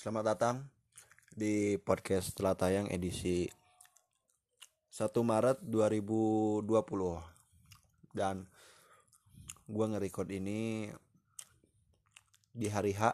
Selamat 0.00 0.32
datang 0.32 0.64
di 1.28 1.76
podcast 1.76 2.32
telah 2.32 2.56
tayang 2.56 2.88
edisi 2.88 3.44
1 4.88 5.12
Maret 5.12 5.60
2020 5.60 6.64
dan 8.16 8.48
gua 9.68 9.92
nge-record 9.92 10.32
ini 10.32 10.88
di 12.48 12.64
hari 12.72 12.96
H. 12.96 13.12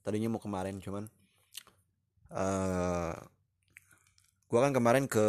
Tadinya 0.00 0.32
mau 0.32 0.40
kemarin 0.40 0.80
cuman 0.80 1.04
uh, 2.32 3.12
gua 4.48 4.60
kan 4.64 4.72
kemarin 4.72 5.04
ke 5.04 5.28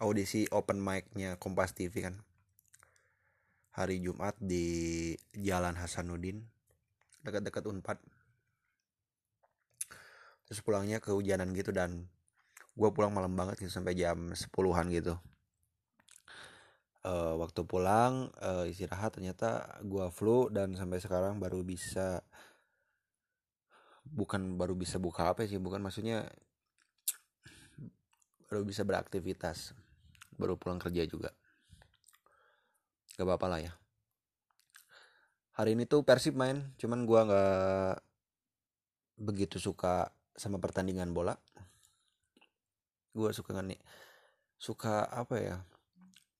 audisi 0.00 0.48
open 0.48 0.80
mic-nya 0.80 1.36
Kompas 1.36 1.76
TV 1.76 2.08
kan 2.08 2.16
hari 3.78 4.02
Jumat 4.02 4.34
di 4.42 5.14
Jalan 5.38 5.78
Hasanuddin 5.78 6.42
dekat-dekat 7.22 7.62
Unpad. 7.70 8.02
Terus 10.50 10.58
pulangnya 10.66 10.98
kehujanan 10.98 11.54
gitu 11.54 11.70
dan 11.70 12.10
gue 12.74 12.88
pulang 12.90 13.14
malam 13.14 13.38
banget 13.38 13.62
gitu 13.62 13.70
sampai 13.70 13.94
jam 13.94 14.34
10-an 14.34 14.86
gitu. 14.90 15.14
Uh, 17.06 17.38
waktu 17.38 17.62
pulang 17.62 18.34
uh, 18.42 18.66
istirahat 18.66 19.14
ternyata 19.14 19.78
gue 19.86 20.10
flu 20.10 20.50
dan 20.50 20.74
sampai 20.74 20.98
sekarang 20.98 21.38
baru 21.38 21.62
bisa 21.62 22.26
bukan 24.02 24.58
baru 24.58 24.74
bisa 24.74 24.98
buka 24.98 25.30
apa 25.30 25.46
sih 25.46 25.62
bukan 25.62 25.78
maksudnya 25.78 26.26
baru 28.50 28.66
bisa 28.66 28.82
beraktivitas 28.82 29.78
baru 30.34 30.58
pulang 30.58 30.82
kerja 30.82 31.06
juga 31.06 31.30
gak 33.18 33.26
apa-apa 33.26 33.46
lah 33.50 33.60
ya. 33.66 33.72
Hari 35.58 35.74
ini 35.74 35.90
tuh 35.90 36.06
Persib 36.06 36.38
main 36.38 36.70
cuman 36.78 37.02
gua 37.02 37.26
nggak 37.26 37.94
begitu 39.18 39.58
suka 39.58 40.14
sama 40.38 40.62
pertandingan 40.62 41.10
bola. 41.10 41.34
Gua 43.10 43.34
suka 43.34 43.58
nih 43.58 43.82
suka 44.58 45.06
apa 45.06 45.34
ya 45.38 45.56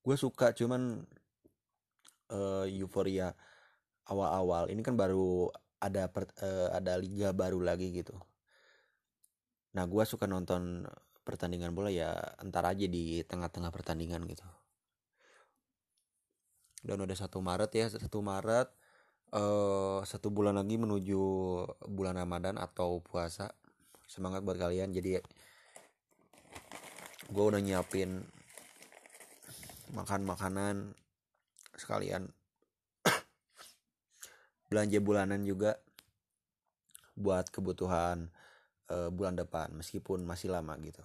gue 0.03 0.17
suka 0.17 0.57
cuman 0.57 1.05
uh, 2.33 2.65
euforia 2.65 3.37
awal-awal. 4.09 4.73
Ini 4.73 4.81
kan 4.81 4.97
baru 4.97 5.53
ada 5.79 6.09
per, 6.09 6.33
uh, 6.41 6.73
ada 6.73 6.97
liga 6.97 7.37
baru 7.37 7.61
lagi 7.61 7.93
gitu. 7.93 8.17
Nah 9.77 9.85
gue 9.85 10.05
suka 10.09 10.25
nonton 10.25 10.89
pertandingan 11.23 11.77
bola 11.77 11.93
ya 11.93 12.17
entar 12.41 12.65
aja 12.65 12.89
di 12.89 13.21
tengah-tengah 13.21 13.69
pertandingan 13.69 14.25
gitu 14.25 14.49
dan 16.87 17.03
udah 17.03 17.17
satu 17.17 17.43
Maret 17.43 17.71
ya 17.75 17.87
satu 17.91 18.23
Maret 18.23 18.71
uh, 19.35 20.01
satu 20.05 20.33
bulan 20.33 20.57
lagi 20.57 20.81
menuju 20.81 21.23
bulan 21.89 22.17
Ramadan 22.17 22.57
atau 22.57 23.01
puasa. 23.05 23.53
Semangat 24.09 24.41
buat 24.41 24.57
kalian. 24.57 24.93
Jadi 24.97 25.21
gue 27.29 27.45
udah 27.45 27.61
nyiapin 27.61 28.25
makan 29.93 30.25
makanan 30.25 30.97
sekalian. 31.77 32.33
Belanja 34.73 34.99
bulanan 35.05 35.45
juga 35.45 35.77
buat 37.19 37.51
kebutuhan 37.51 38.31
uh, 38.95 39.11
bulan 39.11 39.35
depan 39.35 39.75
meskipun 39.75 40.23
masih 40.23 40.55
lama 40.55 40.79
gitu 40.79 41.03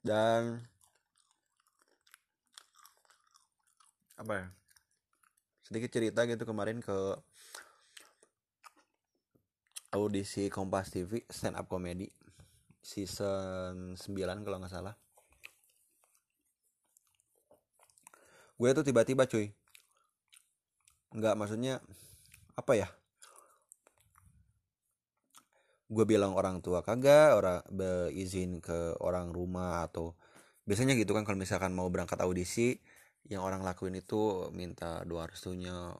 dan 0.00 0.64
apa 4.20 4.32
ya 4.36 4.46
sedikit 5.64 5.90
cerita 5.92 6.26
gitu 6.28 6.44
kemarin 6.44 6.82
ke 6.82 6.98
audisi 9.90 10.46
Kompas 10.50 10.90
TV 10.94 11.26
stand 11.26 11.58
up 11.58 11.66
comedy 11.66 12.10
season 12.80 13.94
9 13.94 14.44
kalau 14.46 14.56
nggak 14.58 14.72
salah. 14.72 14.94
Gue 18.60 18.70
tuh 18.76 18.84
tiba-tiba 18.84 19.24
cuy 19.24 19.52
nggak 21.10 21.34
maksudnya 21.34 21.82
apa 22.54 22.72
ya 22.78 22.88
gue 25.90 26.04
bilang 26.06 26.38
orang 26.38 26.62
tua 26.62 26.86
kagak 26.86 27.34
orang 27.34 27.66
beizin 27.66 28.62
ke 28.62 28.94
orang 29.02 29.34
rumah 29.34 29.82
atau 29.90 30.14
biasanya 30.62 30.94
gitu 30.94 31.10
kan 31.18 31.26
kalau 31.26 31.34
misalkan 31.34 31.74
mau 31.74 31.90
berangkat 31.90 32.22
audisi 32.22 32.78
yang 33.26 33.42
orang 33.42 33.66
lakuin 33.66 33.98
itu 33.98 34.48
minta 34.54 35.02
doa 35.02 35.26
restunya 35.26 35.90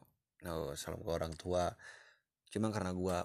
no, 0.47 0.73
salam 0.79 1.03
ke 1.03 1.11
orang 1.11 1.35
tua. 1.35 1.75
Cuma 2.51 2.71
karena 2.71 2.95
gue 2.95 3.19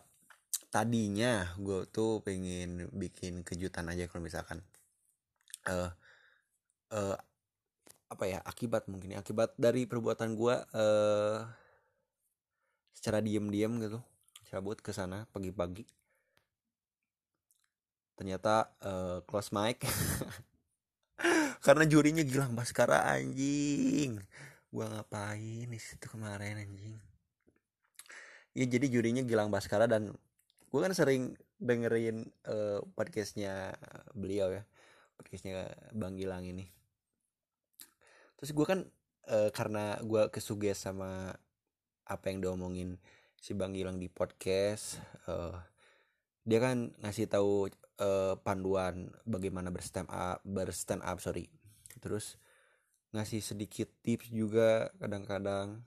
tadinya 0.74 1.56
gue 1.56 1.88
tuh 1.88 2.20
pengen 2.26 2.90
bikin 2.92 3.46
kejutan 3.48 3.88
aja 3.88 4.10
kalau 4.12 4.28
misalkan 4.28 4.60
uh, 5.72 5.90
uh, 6.92 7.16
apa 8.12 8.24
ya 8.28 8.40
akibat 8.44 8.92
mungkin 8.92 9.16
ya, 9.16 9.24
akibat 9.24 9.56
dari 9.56 9.88
perbuatan 9.88 10.36
gue 10.36 10.56
uh, 10.76 11.40
secara 12.92 13.24
diem-diem 13.24 13.72
gitu 13.82 14.00
cabut 14.52 14.80
ke 14.84 14.92
sana 14.92 15.26
pagi-pagi 15.32 15.88
ternyata 18.16 18.72
uh, 18.82 19.22
close 19.28 19.52
mic. 19.52 19.84
Karena 21.66 21.84
jurinya 21.88 22.24
Gilang 22.24 22.56
Baskara 22.56 23.08
anjing. 23.08 24.20
Gua 24.72 24.92
ngapain 24.92 25.68
di 25.68 25.80
situ 25.80 26.08
kemarin 26.08 26.60
anjing? 26.60 26.96
Ya 28.56 28.66
jadi 28.68 28.88
jurinya 28.88 29.24
Gilang 29.24 29.52
Baskara 29.52 29.88
dan 29.88 30.16
gua 30.72 30.88
kan 30.88 30.94
sering 30.96 31.36
dengerin 31.60 32.28
uh, 32.48 32.84
podcastnya 32.96 33.76
beliau 34.12 34.52
ya 34.52 34.64
podcastnya 35.16 35.72
Bang 35.96 36.20
Gilang 36.20 36.44
ini. 36.48 36.68
Terus 38.40 38.52
gua 38.52 38.66
kan 38.68 38.80
uh, 39.32 39.50
karena 39.52 40.00
gua 40.04 40.28
kesuges 40.32 40.84
sama 40.84 41.36
apa 42.06 42.26
yang 42.30 42.44
diomongin 42.44 43.02
si 43.40 43.58
Bang 43.58 43.74
Gilang 43.74 43.98
di 43.98 44.12
podcast 44.12 45.02
uh, 45.26 45.58
dia 46.46 46.62
kan 46.62 46.94
ngasih 47.02 47.26
tahu 47.26 47.74
uh, 48.00 48.36
panduan 48.42 49.12
bagaimana 49.24 49.72
berstand 49.72 50.10
up 50.12 50.42
berstand 50.44 51.04
up 51.04 51.20
sorry. 51.20 51.52
Terus 52.00 52.40
ngasih 53.16 53.40
sedikit 53.40 53.88
tips 54.04 54.32
juga 54.32 54.92
kadang-kadang. 55.00 55.84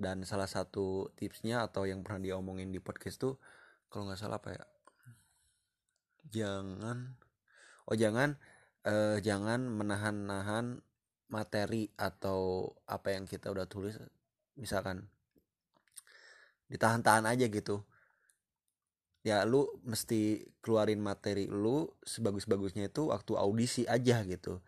Dan 0.00 0.24
salah 0.24 0.48
satu 0.48 1.12
tipsnya 1.12 1.68
atau 1.68 1.84
yang 1.84 2.00
pernah 2.00 2.24
dia 2.24 2.34
omongin 2.40 2.72
di 2.72 2.80
podcast 2.80 3.20
tuh 3.20 3.36
kalau 3.92 4.08
nggak 4.08 4.20
salah 4.20 4.40
apa 4.40 4.56
ya? 4.56 4.64
Jangan 6.30 7.20
oh 7.90 7.96
jangan 7.98 8.38
uh, 8.88 9.18
jangan 9.20 9.66
menahan-nahan 9.66 10.80
materi 11.30 11.90
atau 11.94 12.72
apa 12.86 13.14
yang 13.14 13.26
kita 13.26 13.50
udah 13.54 13.66
tulis 13.70 13.94
misalkan 14.58 15.06
ditahan-tahan 16.70 17.26
aja 17.26 17.46
gitu 17.46 17.86
ya 19.20 19.44
lu 19.44 19.68
mesti 19.84 20.48
keluarin 20.64 21.00
materi 21.00 21.44
lu 21.48 21.88
sebagus-bagusnya 22.04 22.88
itu 22.88 23.12
waktu 23.12 23.32
audisi 23.36 23.82
aja 23.84 24.24
gitu. 24.24 24.60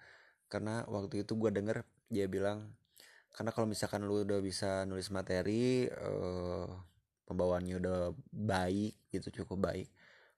Karena 0.52 0.84
waktu 0.88 1.24
itu 1.24 1.36
gue 1.36 1.50
denger 1.52 1.84
dia 2.12 2.28
bilang 2.28 2.76
karena 3.32 3.48
kalau 3.48 3.64
misalkan 3.64 4.04
lu 4.04 4.28
udah 4.28 4.44
bisa 4.44 4.84
nulis 4.84 5.08
materi 5.08 5.88
uh, 5.88 6.68
pembawaannya 7.24 7.80
udah 7.80 7.98
baik 8.28 9.08
gitu 9.08 9.42
cukup 9.42 9.72
baik 9.72 9.88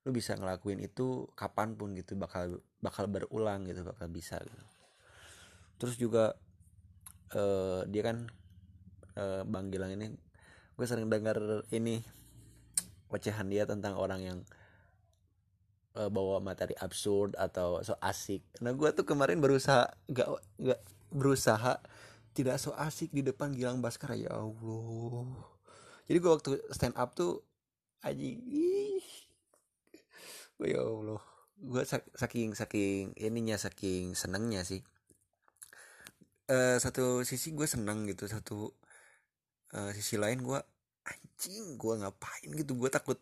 lu 0.05 0.13
bisa 0.13 0.37
ngelakuin 0.37 0.85
itu 0.85 1.27
kapan 1.33 1.75
pun 1.75 1.97
gitu 1.97 2.15
bakal 2.15 2.61
bakal 2.85 3.09
berulang 3.09 3.65
gitu 3.65 3.83
bakal 3.83 4.07
bisa 4.13 4.37
gitu. 4.45 4.65
Terus 5.81 5.97
juga 5.97 6.37
uh, 7.33 7.83
dia 7.89 8.03
kan 8.05 8.29
uh, 9.17 9.43
bang 9.49 9.73
Gilang 9.73 9.97
ini 9.97 10.13
gue 10.77 10.87
sering 10.87 11.09
dengar 11.09 11.41
ini 11.73 12.05
ocehan 13.11 13.47
dia 13.51 13.65
tentang 13.69 13.97
orang 13.99 14.21
yang 14.23 14.39
uh, 15.97 16.09
bawa 16.09 16.41
materi 16.41 16.77
absurd 16.79 17.37
atau 17.37 17.81
so 17.85 17.99
asik. 18.01 18.45
Nah 18.65 18.73
gue 18.73 18.89
tuh 18.93 19.07
kemarin 19.07 19.39
berusaha 19.41 19.91
gak 20.11 20.29
gak 20.61 20.81
berusaha 21.15 21.81
tidak 22.35 22.59
so 22.59 22.75
asik 22.75 23.15
di 23.15 23.23
depan 23.23 23.55
Gilang 23.55 23.79
Baskara 23.85 24.19
ya 24.19 24.35
Allah. 24.35 25.29
Jadi 26.05 26.19
gue 26.21 26.31
waktu 26.31 26.51
stand 26.75 26.99
up 26.99 27.15
tuh 27.17 27.45
aja 28.05 28.31
gue 30.61 30.69
ya 30.71 30.81
Allah 30.85 31.21
gue 31.57 31.83
saking 32.15 32.53
saking 32.53 33.17
ininya 33.17 33.57
saking 33.57 34.13
senengnya 34.13 34.61
sih 34.63 34.85
uh, 36.53 36.77
satu 36.77 37.25
sisi 37.25 37.57
gue 37.57 37.65
seneng 37.65 38.05
gitu 38.05 38.29
satu 38.29 38.69
uh, 39.73 39.91
sisi 39.97 40.21
lain 40.21 40.45
gue 40.45 40.61
anjing 41.05 41.77
gue 41.77 41.95
ngapain 42.01 42.51
gitu? 42.51 42.73
Gue 42.77 42.91
takut 42.93 43.19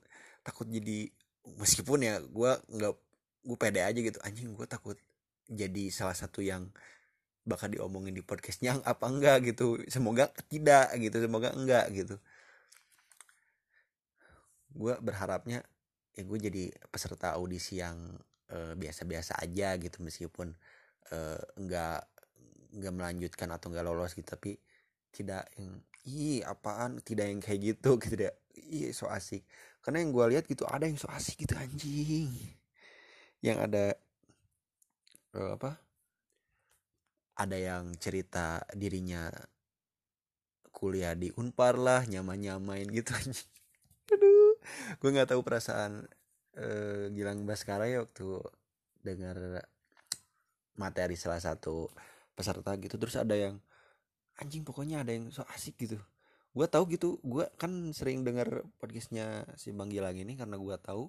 takut 0.46 0.67
jadi 0.67 1.11
meskipun 1.58 1.99
ya 2.06 2.19
gue 2.23 2.50
nggak 2.70 2.93
gue 3.46 3.56
pede 3.58 3.81
aja 3.82 3.99
gitu. 3.99 4.19
Anjing 4.23 4.55
gue 4.55 4.67
takut 4.67 4.99
jadi 5.50 5.90
salah 5.90 6.14
satu 6.14 6.40
yang 6.40 6.70
bakal 7.43 7.67
diomongin 7.67 8.14
di 8.14 8.23
podcastnya 8.23 8.79
apa 8.93 9.05
enggak 9.11 9.52
gitu? 9.52 9.82
Semoga 9.90 10.31
tidak 10.46 10.94
gitu 10.99 11.17
semoga 11.19 11.50
enggak 11.55 11.90
gitu. 11.90 12.17
Gue 14.73 14.94
berharapnya 15.02 15.67
ya 16.12 16.23
gue 16.25 16.38
jadi 16.38 16.64
peserta 16.93 17.34
audisi 17.37 17.81
yang 17.81 17.96
biasa 18.52 18.76
biasa-biasa 19.08 19.32
aja 19.40 19.81
gitu. 19.81 20.05
Meskipun 20.05 20.52
uh, 21.12 21.40
enggak 21.56 22.05
enggak 22.76 22.93
melanjutkan 22.93 23.49
atau 23.49 23.73
enggak 23.73 23.84
lolos 23.88 24.12
gitu. 24.12 24.29
Tapi 24.29 24.61
tidak 25.12 25.49
yang 25.56 25.81
ih 26.06 26.43
apaan? 26.46 27.00
Tidak 27.02 27.26
yang 27.26 27.40
kayak 27.43 27.60
gitu 27.60 27.96
gitu 28.02 28.14
deh. 28.26 28.34
Ih 28.56 28.93
so 28.94 29.08
asik. 29.08 29.44
Karena 29.82 30.02
yang 30.04 30.14
gue 30.14 30.25
lihat 30.37 30.44
gitu 30.46 30.62
ada 30.69 30.87
yang 30.87 30.99
so 30.99 31.10
asik 31.10 31.43
gitu 31.43 31.54
anjing. 31.58 32.31
Yang 33.43 33.58
ada 33.66 33.84
uh, 35.38 35.50
apa? 35.58 35.78
Ada 37.38 37.56
yang 37.58 37.84
cerita 37.99 38.62
dirinya 38.76 39.32
kuliah 40.72 41.14
di 41.14 41.31
unpar 41.38 41.78
lah 41.78 42.02
nyaman 42.06 42.38
nyamain 42.38 42.88
gitu 42.90 43.14
anjing. 43.19 43.50
Aduh 44.12 44.43
gue 44.98 45.10
nggak 45.10 45.34
tahu 45.34 45.40
perasaan 45.43 46.06
uh, 46.58 47.05
Gilang 47.10 47.44
Baskara 47.44 47.90
ya 47.90 48.05
waktu 48.05 48.38
dengar 49.02 49.66
materi 50.78 51.19
salah 51.19 51.43
satu 51.43 51.90
peserta 52.32 52.75
gitu. 52.78 52.96
Terus 52.96 53.16
ada 53.19 53.34
yang 53.34 53.58
anjing 54.43 54.67
pokoknya 54.67 55.06
ada 55.06 55.15
yang 55.15 55.31
so 55.31 55.47
asik 55.55 55.79
gitu. 55.79 56.03
Gue 56.53 56.67
tahu 56.67 56.91
gitu 56.91 57.23
gue 57.23 57.47
kan 57.56 57.71
sering 57.94 58.27
dengar 58.27 58.67
podcastnya 58.83 59.47
si 59.55 59.71
Bang 59.71 59.89
Gilang 59.89 60.19
ini 60.19 60.35
karena 60.35 60.59
gue 60.59 60.77
tahu. 60.83 61.06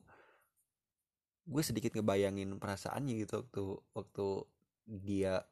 Gue 1.43 1.63
sedikit 1.65 1.91
ngebayangin 1.97 2.55
perasaannya 2.61 3.13
gitu 3.25 3.43
waktu 3.43 3.63
waktu 3.97 4.27
dia 4.87 5.43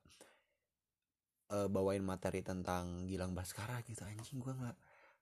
uh, 1.51 1.67
bawain 1.67 2.05
materi 2.05 2.45
tentang 2.45 3.09
Gilang 3.09 3.33
Baskara 3.33 3.81
gitu. 3.89 4.05
Anjing 4.05 4.37
gue 4.39 4.53
nggak 4.53 4.77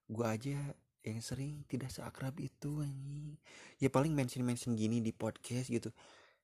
gue 0.10 0.26
aja 0.28 0.60
yang 1.08 1.24
sering 1.24 1.64
tidak 1.66 1.90
seakrab 1.96 2.36
itu 2.44 2.84
anjing. 2.84 3.40
Ya 3.80 3.88
paling 3.88 4.12
mention 4.12 4.44
mention 4.44 4.76
gini 4.76 5.00
di 5.00 5.16
podcast 5.16 5.72
gitu. 5.72 5.90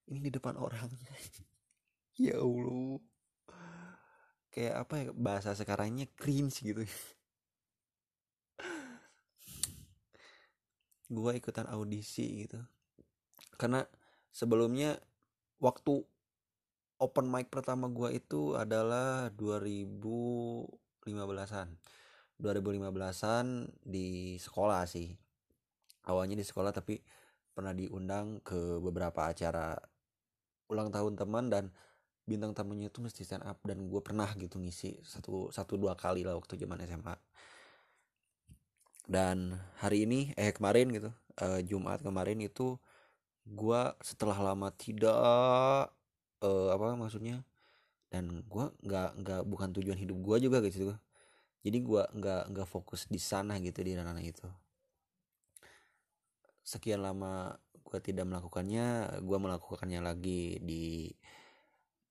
Ini 0.08 0.24
di 0.24 0.32
depan 0.32 0.56
orangnya. 0.56 1.12
Ya 2.16 2.40
allah 2.40 3.04
kayak 4.56 4.88
apa 4.88 5.04
ya 5.04 5.12
bahasa 5.12 5.52
sekarangnya 5.52 6.08
cringe 6.16 6.64
gitu. 6.64 6.88
Gue 11.12 11.32
ikutan 11.36 11.68
audisi 11.68 12.48
gitu. 12.48 12.64
Karena 13.60 13.84
sebelumnya 14.32 14.96
waktu 15.60 16.00
open 17.04 17.28
mic 17.28 17.52
pertama 17.52 17.92
gue 17.92 18.16
itu 18.16 18.56
adalah 18.56 19.28
2015an 19.36 21.68
2015an 22.40 23.68
di 23.84 24.40
sekolah 24.40 24.88
sih. 24.88 25.12
Awalnya 26.08 26.40
di 26.40 26.48
sekolah 26.48 26.72
tapi 26.72 27.04
pernah 27.52 27.76
diundang 27.76 28.40
ke 28.40 28.80
beberapa 28.80 29.28
acara 29.32 29.76
ulang 30.72 30.92
tahun 30.92 31.16
teman 31.20 31.50
dan 31.52 31.72
bintang 32.26 32.58
tamunya 32.58 32.90
itu 32.90 33.00
mesti 33.00 33.22
stand 33.22 33.46
up 33.46 33.62
dan 33.62 33.86
gue 33.86 34.02
pernah 34.02 34.28
gitu 34.38 34.58
ngisi 34.58 34.98
satu 35.06 35.54
satu 35.54 35.78
dua 35.78 35.94
kali 35.94 36.26
lah 36.26 36.34
waktu 36.34 36.58
zaman 36.58 36.82
SMA 36.86 37.16
dan 39.06 39.54
hari 39.78 40.10
ini 40.10 40.34
eh 40.34 40.50
kemarin 40.50 40.90
gitu 40.90 41.10
uh, 41.42 41.62
Jumat 41.62 42.02
kemarin 42.02 42.42
itu 42.42 42.82
gue 43.46 43.82
setelah 44.02 44.42
lama 44.42 44.74
tidak 44.74 45.14
uh, 46.42 46.70
apa 46.74 46.98
maksudnya 46.98 47.46
dan 48.10 48.42
gue 48.50 48.66
nggak 48.82 49.10
nggak 49.22 49.42
bukan 49.46 49.70
tujuan 49.78 50.02
hidup 50.02 50.18
gue 50.18 50.50
juga 50.50 50.58
gitu 50.66 50.98
jadi 51.66 51.82
gue 51.82 52.04
nggak 52.22 52.42
nggak 52.54 52.68
fokus 52.70 53.10
di 53.10 53.18
sana 53.18 53.58
gitu 53.58 53.82
di 53.82 53.98
ranah 53.98 54.22
itu. 54.22 54.46
Sekian 56.62 57.02
lama 57.02 57.58
gue 57.82 58.00
tidak 58.06 58.30
melakukannya 58.30 59.18
gue 59.26 59.38
melakukannya 59.42 60.00
lagi 60.06 60.62
di 60.62 61.10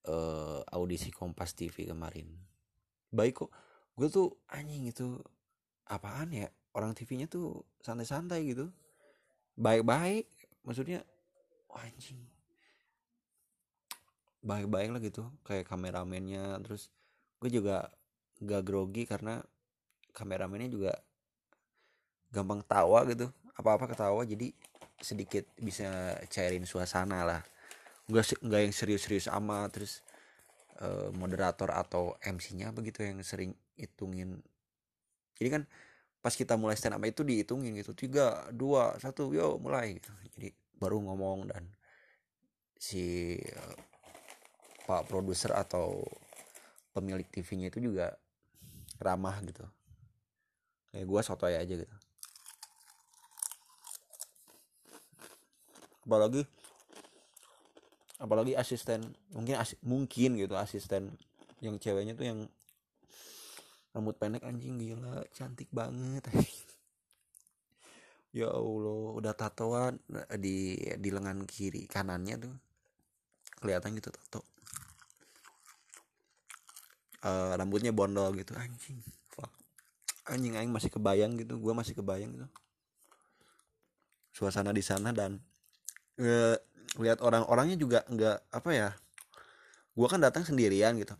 uh, 0.09 0.61
audisi 0.73 1.09
Kompas 1.09 1.57
TV 1.57 1.89
kemarin. 1.89 2.29
Baik 3.13 3.45
kok. 3.47 3.51
Gue 3.95 4.09
tuh 4.11 4.43
anjing 4.51 4.91
itu 4.91 5.21
apaan 5.89 6.35
ya? 6.35 6.49
Orang 6.75 6.93
TV-nya 6.93 7.31
tuh 7.31 7.63
santai-santai 7.79 8.43
gitu. 8.51 8.69
Baik-baik 9.55 10.27
maksudnya 10.67 11.07
oh, 11.71 11.79
anjing. 11.79 12.19
Baik-baik 14.45 14.91
lah 14.91 15.01
gitu 15.01 15.31
kayak 15.47 15.71
kameramennya. 15.71 16.59
Terus 16.67 16.91
gue 17.39 17.51
juga 17.55 17.95
gak 18.43 18.67
grogi 18.67 19.07
karena 19.07 19.39
kameramennya 20.11 20.69
juga 20.69 20.93
gampang 22.35 22.67
tawa 22.67 23.07
gitu. 23.07 23.31
Apa-apa 23.55 23.87
ketawa 23.87 24.27
jadi 24.27 24.51
sedikit 24.99 25.47
bisa 25.55 26.19
cairin 26.27 26.67
suasana 26.67 27.23
lah 27.23 27.43
nggak 28.09 28.45
nggak 28.45 28.61
yang 28.69 28.75
serius-serius 28.75 29.27
ama 29.33 29.65
terus 29.73 30.05
uh, 30.81 31.09
moderator 31.17 31.73
atau 31.73 32.17
MC-nya 32.21 32.73
begitu 32.75 33.05
yang 33.05 33.21
sering 33.25 33.57
hitungin. 33.79 34.45
Jadi 35.41 35.49
kan 35.51 35.63
pas 36.21 36.33
kita 36.33 36.57
mulai 36.57 36.77
stand 36.77 36.97
up 36.97 37.05
itu 37.05 37.21
dihitungin 37.21 37.77
gitu 37.77 37.93
tiga 37.93 38.49
dua 38.53 38.97
satu 39.01 39.33
yo 39.33 39.57
mulai. 39.61 40.01
Gitu. 40.01 40.11
jadi 40.37 40.49
baru 40.81 41.01
ngomong 41.01 41.49
dan 41.53 41.65
si 42.77 43.37
uh, 43.41 43.77
pak 44.85 45.09
produser 45.09 45.57
atau 45.57 46.05
pemilik 46.93 47.27
TV-nya 47.27 47.73
itu 47.73 47.81
juga 47.81 48.15
ramah 49.01 49.41
gitu. 49.43 49.65
Kayak 50.93 51.07
gue 51.09 51.21
sotoy 51.25 51.55
aja 51.57 51.75
gitu. 51.75 51.97
Apalagi 56.05 56.45
apalagi 58.23 58.55
asisten 58.55 59.15
mungkin 59.35 59.59
as, 59.59 59.75
mungkin 59.83 60.39
gitu 60.39 60.55
asisten 60.55 61.15
yang 61.59 61.81
ceweknya 61.81 62.15
tuh 62.15 62.27
yang 62.27 62.41
rambut 63.95 64.19
pendek 64.19 64.43
anjing 64.43 64.77
gila 64.77 65.23
cantik 65.33 65.71
banget. 65.71 66.27
Ya 68.35 68.51
allah 68.51 69.15
udah 69.15 69.31
tatoan 69.31 70.03
di 70.43 70.75
di 70.75 71.11
lengan 71.15 71.47
kiri 71.47 71.87
kanannya 71.87 72.35
tuh 72.35 72.51
kelihatan 73.63 73.95
gitu 73.95 74.11
tato. 74.11 74.43
Uh, 77.23 77.55
rambutnya 77.55 77.95
bondol 77.95 78.35
gitu 78.35 78.59
anjing 78.59 78.99
fuck. 79.31 79.55
Anjing 80.27 80.59
aing 80.59 80.75
masih 80.75 80.91
kebayang 80.91 81.39
gitu 81.39 81.63
gue 81.63 81.73
masih 81.79 81.95
kebayang 81.95 82.35
gitu. 82.35 82.51
Suasana 84.35 84.75
di 84.75 84.83
sana 84.83 85.15
dan 85.15 85.39
uh, 86.19 86.59
lihat 86.99 87.19
orang-orangnya 87.25 87.75
juga 87.79 88.07
nggak 88.07 88.39
apa 88.55 88.71
ya 88.71 88.89
gue 89.95 90.09
kan 90.11 90.19
datang 90.19 90.43
sendirian 90.43 90.99
gitu. 90.99 91.15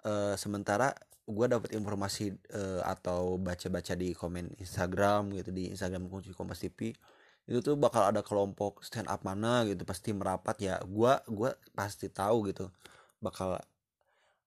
Uh, 0.00 0.32
sementara 0.40 0.96
gue 1.28 1.46
dapat 1.46 1.76
informasi 1.76 2.32
uh, 2.56 2.80
atau 2.88 3.36
baca-baca 3.36 3.92
di 3.92 4.16
komen 4.16 4.56
Instagram 4.56 5.36
gitu 5.36 5.52
di 5.52 5.68
Instagram 5.68 6.08
kunci 6.08 6.32
Kompas 6.32 6.64
TV 6.64 6.96
itu 7.44 7.60
tuh 7.60 7.76
bakal 7.76 8.08
ada 8.08 8.24
kelompok 8.24 8.80
stand 8.80 9.10
up 9.12 9.20
mana 9.20 9.68
gitu 9.68 9.84
pasti 9.84 10.16
merapat. 10.16 10.56
Ya 10.64 10.80
gue 10.80 11.12
gua 11.28 11.50
pasti 11.76 12.08
tahu 12.08 12.48
gitu 12.48 12.72
bakal 13.20 13.60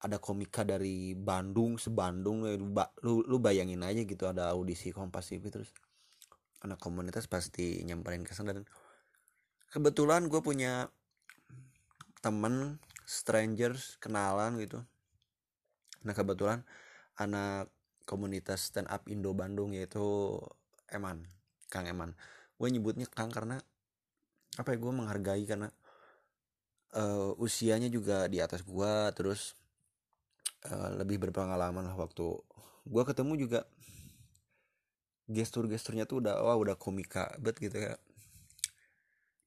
ada 0.03 0.17
komika 0.19 0.67
dari 0.67 1.15
Bandung 1.15 1.79
sebandung 1.79 2.43
lu, 2.43 2.73
lu, 3.05 3.23
lu 3.23 3.37
bayangin 3.39 3.85
aja 3.85 4.01
gitu 4.03 4.25
ada 4.27 4.51
audisi 4.51 4.91
Kompas 4.91 5.29
TV 5.31 5.47
terus 5.53 5.71
anak 6.65 6.79
komunitas 6.79 7.29
pasti 7.29 7.79
nyamperin 7.85 8.25
ke 8.25 8.33
sana 8.35 8.55
dan 8.55 8.65
kebetulan 9.73 10.29
gue 10.29 10.37
punya 10.37 10.93
temen 12.21 12.77
strangers 13.09 13.97
kenalan 13.97 14.61
gitu. 14.61 14.85
Nah 16.05 16.13
kebetulan 16.13 16.61
anak 17.17 17.73
komunitas 18.05 18.69
stand 18.69 18.85
up 18.93 19.09
Indo 19.09 19.33
Bandung 19.33 19.73
yaitu 19.73 20.37
Eman 20.93 21.25
Kang 21.73 21.89
Eman. 21.89 22.13
Gue 22.61 22.69
nyebutnya 22.69 23.09
Kang 23.09 23.33
karena 23.33 23.57
apa 24.61 24.69
ya 24.69 24.77
gue 24.77 24.93
menghargai 24.93 25.43
karena 25.49 25.73
uh, 26.93 27.33
usianya 27.41 27.89
juga 27.89 28.29
di 28.29 28.37
atas 28.37 28.61
gue 28.61 28.93
terus 29.17 29.57
uh, 30.69 30.93
lebih 31.01 31.17
berpengalaman 31.17 31.89
lah 31.89 31.97
waktu 31.97 32.29
gue 32.85 33.03
ketemu 33.09 33.33
juga. 33.41 33.65
Gestur-gesturnya 35.25 36.05
tuh 36.05 36.21
udah 36.21 36.45
wah 36.45 36.61
udah 36.61 36.77
komika 36.77 37.33
bet 37.41 37.57
gitu 37.57 37.73
ya 37.79 37.97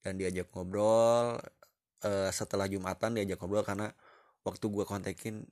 dan 0.06 0.14
diajak 0.14 0.46
ngobrol 0.54 1.42
uh, 2.06 2.30
setelah 2.30 2.70
jumatan 2.70 3.18
diajak 3.18 3.42
ngobrol 3.42 3.66
karena 3.66 3.90
waktu 4.46 4.62
gue 4.70 4.86
kontekin 4.86 5.42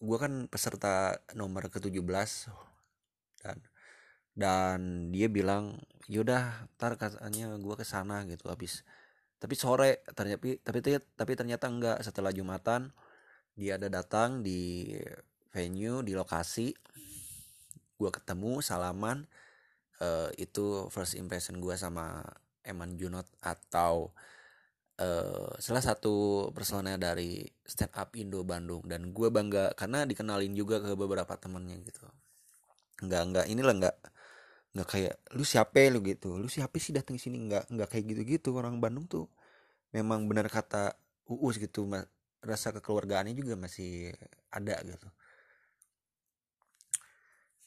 gue 0.00 0.16
kan 0.16 0.48
peserta 0.48 1.20
nomor 1.36 1.68
ke-17 1.68 2.48
dan 3.44 3.60
dan 4.34 4.78
dia 5.14 5.30
bilang 5.30 5.78
yaudah 6.10 6.68
ntar 6.74 6.98
katanya 6.98 7.54
gue 7.54 7.74
ke 7.78 7.86
sana 7.86 8.26
gitu 8.26 8.50
habis. 8.50 8.82
Tapi 9.38 9.54
sore 9.54 10.02
ternyata 10.16 10.42
tapi 10.64 10.78
tapi 11.14 11.32
ternyata 11.38 11.70
enggak. 11.70 11.98
Setelah 12.02 12.34
jumatan 12.34 12.90
dia 13.54 13.78
ada 13.78 13.86
datang 13.86 14.42
di 14.42 14.90
venue 15.54 16.02
di 16.02 16.12
lokasi. 16.18 16.74
Gue 17.94 18.10
ketemu 18.10 18.58
salaman 18.58 19.22
uh, 20.02 20.28
itu 20.34 20.90
first 20.90 21.14
impression 21.14 21.62
gue 21.62 21.78
sama 21.78 22.26
Eman 22.64 22.96
Junot 22.96 23.28
atau 23.44 24.10
uh, 25.00 25.50
salah 25.58 25.82
satu 25.82 26.48
personel 26.54 26.98
dari 27.00 27.44
stand 27.64 27.94
up 27.94 28.14
Indo 28.18 28.42
Bandung. 28.46 28.84
Dan 28.86 29.10
gue 29.14 29.28
bangga 29.30 29.74
karena 29.74 30.06
dikenalin 30.06 30.52
juga 30.54 30.80
ke 30.82 30.94
beberapa 30.94 31.34
temennya 31.38 31.78
gitu. 31.82 32.04
Nggak 33.04 33.22
nggak 33.30 33.46
inilah 33.50 33.74
nggak 33.80 33.96
nggak 34.74 34.88
kayak 34.90 35.14
lu 35.36 35.44
siapa 35.46 35.86
lu? 35.90 36.00
gitu. 36.02 36.38
Lu 36.38 36.48
siapa 36.50 36.76
sih 36.78 36.94
datang 36.94 37.16
sini? 37.18 37.38
Nggak 37.46 37.70
nggak 37.70 37.88
kayak 37.90 38.04
gitu 38.14 38.22
gitu 38.38 38.48
orang 38.58 38.78
Bandung 38.82 39.06
tuh 39.06 39.26
memang 39.94 40.26
benar 40.30 40.46
kata 40.50 40.94
uus 41.30 41.58
gitu. 41.58 41.86
Rasa 42.44 42.74
kekeluargaannya 42.76 43.34
juga 43.36 43.54
masih 43.56 44.12
ada 44.52 44.76
gitu. 44.84 45.08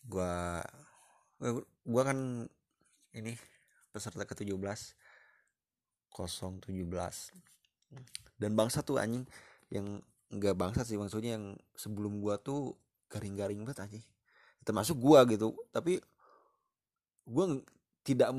Gua 0.08 0.64
gua 1.86 2.04
kan 2.08 2.48
ini 3.14 3.34
peserta 3.98 4.24
ke-17 4.30 4.94
017 6.14 6.62
dan 8.38 8.52
bangsa 8.54 8.86
tuh 8.86 9.02
anjing 9.02 9.26
yang 9.74 10.00
enggak 10.30 10.56
bangsa 10.56 10.84
sih 10.86 11.00
maksudnya 11.00 11.40
yang 11.40 11.56
sebelum 11.74 12.22
gua 12.22 12.38
tuh 12.38 12.78
garing-garing 13.10 13.64
banget 13.64 13.82
anjing. 13.82 14.06
Termasuk 14.62 15.00
gua 15.00 15.24
gitu 15.26 15.56
tapi 15.72 16.04
gue 17.28 17.46
tidak 18.08 18.32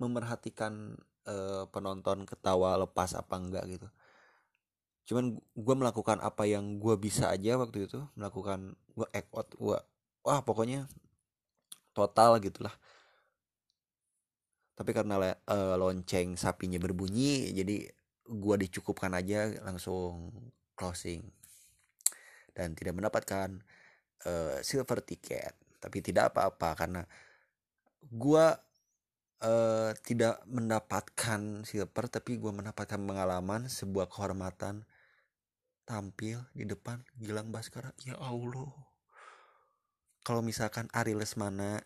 memerhatikan 0.00 0.96
uh, 1.28 1.68
penonton 1.68 2.24
ketawa 2.24 2.80
lepas 2.80 3.12
apa 3.12 3.34
enggak 3.36 3.64
gitu. 3.68 3.88
Cuman 5.04 5.36
gue 5.36 5.74
melakukan 5.76 6.24
apa 6.24 6.48
yang 6.48 6.80
gue 6.80 6.96
bisa 6.96 7.28
aja 7.28 7.60
waktu 7.60 7.84
itu 7.84 8.00
melakukan 8.16 8.72
gue 8.96 9.04
act 9.12 9.28
out 9.36 9.48
gue 9.52 9.78
wah 10.24 10.40
pokoknya 10.40 10.88
total 11.92 12.40
gitulah 12.40 12.72
tapi 14.74 14.90
karena 14.90 15.38
uh, 15.46 15.74
lonceng 15.78 16.34
sapinya 16.34 16.78
berbunyi 16.82 17.54
jadi 17.54 17.86
gue 18.24 18.56
dicukupkan 18.66 19.14
aja 19.14 19.52
langsung 19.62 20.32
closing. 20.74 21.22
Dan 22.54 22.74
tidak 22.78 22.94
mendapatkan 22.94 23.62
uh, 24.26 24.58
silver 24.62 25.02
ticket. 25.02 25.54
Tapi 25.78 25.98
tidak 26.00 26.34
apa-apa 26.34 26.70
karena 26.78 27.02
gua 28.08 28.56
uh, 29.42 29.90
tidak 30.04 30.40
mendapatkan 30.48 31.66
silver 31.66 32.04
tapi 32.08 32.38
gua 32.38 32.54
mendapatkan 32.54 33.00
pengalaman 33.00 33.66
sebuah 33.66 34.08
kehormatan 34.08 34.86
tampil 35.84 36.40
di 36.56 36.64
depan 36.64 37.02
Gilang 37.18 37.52
Baskara. 37.52 37.92
Ya 38.06 38.16
Allah. 38.16 38.72
Kalau 40.24 40.40
misalkan 40.40 40.88
Ari 40.96 41.12
Lesmana 41.12 41.84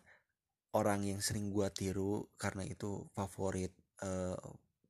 orang 0.76 1.04
yang 1.04 1.20
sering 1.24 1.48
gua 1.48 1.72
tiru 1.72 2.28
karena 2.36 2.64
itu 2.64 3.06
favorit 3.16 3.72
uh, 4.04 4.36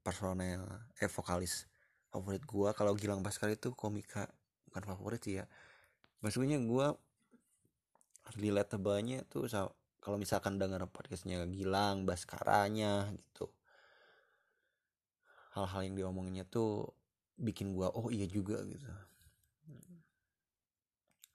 personel 0.02 0.64
eh 0.98 1.10
vokalis 1.10 1.68
favorit 2.10 2.42
gua. 2.46 2.74
Kalau 2.74 2.96
Gilang 2.98 3.22
Baskara 3.22 3.54
itu 3.54 3.74
komika 3.76 4.26
bukan 4.70 4.82
favorit 4.84 5.20
sih 5.22 5.42
ya. 5.42 5.44
Maksudnya 6.24 6.58
gua 6.62 6.96
relatable-nya 8.36 9.24
tuh 9.30 9.48
kalau 9.98 10.16
misalkan 10.20 10.60
dengar 10.60 10.84
podcastnya 10.90 11.46
Gilang 11.48 12.04
Baskaranya 12.04 13.08
gitu. 13.14 13.48
Hal-hal 15.56 15.80
yang 15.90 15.94
diomonginnya 15.96 16.44
tuh 16.46 16.92
bikin 17.38 17.72
gua 17.72 17.94
oh 17.94 18.10
iya 18.10 18.26
juga 18.26 18.60
gitu. 18.66 18.86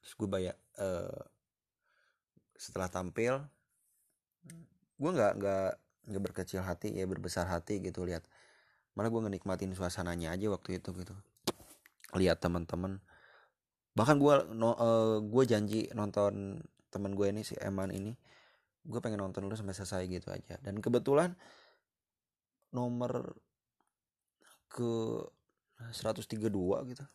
Terus 0.04 0.14
gue 0.20 0.28
banyak 0.28 0.58
uh, 0.84 1.22
setelah 2.60 2.92
tampil 2.92 3.40
gue 5.00 5.12
nggak 5.12 5.34
nggak 5.40 5.70
nggak 6.04 6.24
berkecil 6.24 6.62
hati 6.64 6.92
ya 6.96 7.08
berbesar 7.08 7.48
hati 7.48 7.80
gitu 7.80 8.04
lihat. 8.04 8.24
Malah 8.94 9.10
gue 9.10 9.22
ngenikmatin 9.26 9.74
suasananya 9.74 10.36
aja 10.36 10.52
waktu 10.52 10.78
itu 10.78 10.94
gitu. 10.94 11.16
Lihat 12.14 12.44
teman-teman. 12.44 13.02
Bahkan 13.98 14.16
gue 14.22 14.34
no, 14.54 14.74
uh, 14.74 14.76
eh, 14.78 15.18
gue 15.26 15.44
janji 15.48 15.80
nonton 15.98 16.62
teman 16.94 17.18
gue 17.18 17.28
ini 17.30 17.42
si 17.42 17.58
Eman 17.58 17.90
ini 17.90 18.14
gue 18.84 19.00
pengen 19.00 19.24
nonton 19.24 19.48
dulu 19.48 19.56
sampai 19.56 19.74
selesai 19.74 20.04
gitu 20.12 20.30
aja. 20.30 20.60
Dan 20.62 20.84
kebetulan 20.84 21.34
nomor 22.76 23.38
ke 24.68 25.24
132 25.94 26.50
gitu. 26.92 27.06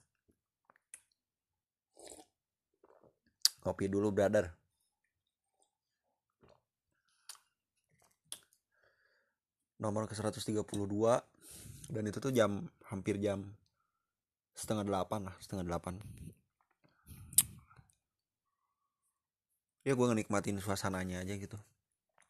Kopi 3.59 3.85
dulu 3.91 4.15
brother 4.15 4.55
nomor 9.79 10.11
ke 10.11 10.15
132 10.15 10.55
dan 11.89 12.03
itu 12.05 12.19
tuh 12.19 12.35
jam 12.35 12.67
hampir 12.91 13.17
jam 13.23 13.47
setengah 14.59 14.85
delapan 14.85 15.31
lah 15.31 15.35
setengah 15.39 15.65
delapan. 15.65 15.95
Ya 19.87 19.97
gue 19.97 20.07
ngenikmatin 20.07 20.61
suasananya 20.61 21.25
aja 21.25 21.35
gitu. 21.39 21.57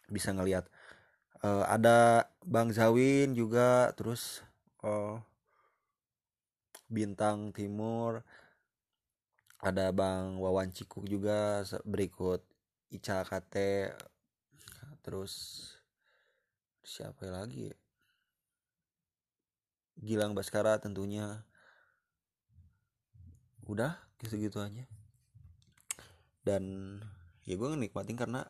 Bisa 0.06 0.30
ngelihat 0.30 0.68
uh, 1.42 1.64
ada 1.66 2.28
Bang 2.44 2.70
Zawin 2.70 3.34
juga 3.34 3.90
terus 3.96 4.44
uh, 4.84 5.18
Bintang 6.88 7.52
Timur 7.52 8.24
ada 9.58 9.90
Bang 9.90 10.38
Wawan 10.38 10.70
Cikuk 10.70 11.10
juga 11.10 11.66
berikut 11.82 12.40
Ica 12.94 13.26
Kate 13.26 13.90
terus 15.02 15.74
siapa 16.88 17.28
lagi 17.28 17.68
ya? 17.68 17.76
Gilang 20.00 20.32
Baskara 20.32 20.80
tentunya. 20.80 21.44
Udah 23.68 24.00
gitu-gitu 24.24 24.64
aja. 24.64 24.88
Dan 26.40 26.96
ya 27.44 27.60
gue 27.60 27.68
nikmatin 27.76 28.16
karena 28.16 28.48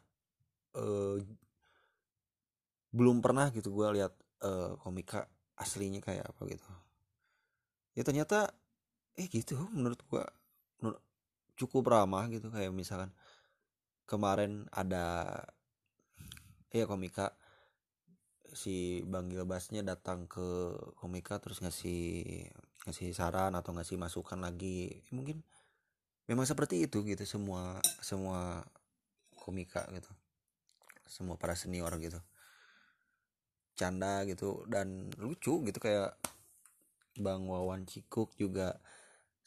uh, 0.79 1.19
belum 2.95 3.19
pernah 3.19 3.51
gitu 3.51 3.75
gue 3.75 3.99
lihat 3.99 4.15
uh, 4.47 4.79
komika 4.79 5.27
aslinya 5.59 5.99
kayak 5.99 6.31
apa 6.31 6.43
gitu. 6.47 6.71
Ya 7.99 8.07
ternyata 8.07 8.55
eh 9.19 9.27
gitu 9.27 9.59
menurut 9.75 9.99
gue 10.07 10.23
menurut, 10.79 11.03
cukup 11.59 11.91
ramah 11.91 12.31
gitu 12.31 12.55
kayak 12.55 12.71
misalkan 12.71 13.11
kemarin 14.07 14.71
ada 14.71 15.35
ya 16.71 16.87
komika 16.87 17.35
si 18.53 19.05
Bang 19.05 19.29
Gilbasnya 19.33 19.85
datang 19.85 20.29
ke 20.31 20.75
komika 20.97 21.41
terus 21.43 21.61
ngasih 21.61 22.45
ngasih 22.89 23.13
saran 23.13 23.57
atau 23.57 23.75
ngasih 23.77 24.01
masukan 24.01 24.41
lagi. 24.41 25.05
Mungkin 25.13 25.41
memang 26.29 26.45
seperti 26.45 26.85
itu 26.85 27.05
gitu 27.05 27.25
semua 27.25 27.81
semua 28.01 28.65
komika 29.37 29.85
gitu. 29.93 30.11
Semua 31.09 31.41
para 31.41 31.57
senior 31.57 31.93
gitu. 32.01 32.21
Canda 33.79 34.27
gitu 34.27 34.67
dan 34.67 35.09
lucu 35.21 35.63
gitu 35.63 35.79
kayak 35.79 36.19
Bang 37.19 37.47
Wawan 37.47 37.87
Cikuk 37.87 38.35
juga 38.39 38.79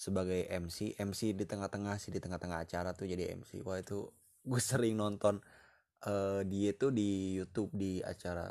sebagai 0.02 0.50
MC 0.50 0.98
MC 0.98 1.38
di 1.38 1.46
tengah-tengah 1.46 2.02
sih 2.02 2.10
di 2.10 2.18
tengah-tengah 2.18 2.66
acara 2.66 2.98
tuh 2.98 3.06
jadi 3.06 3.38
MC 3.38 3.62
wah 3.62 3.78
itu 3.78 4.10
gue 4.42 4.62
sering 4.74 4.98
nonton 4.98 5.38
uh, 6.10 6.42
dia 6.42 6.74
tuh 6.74 6.90
di 6.90 7.38
YouTube 7.38 7.70
di 7.78 8.02
acara 8.02 8.50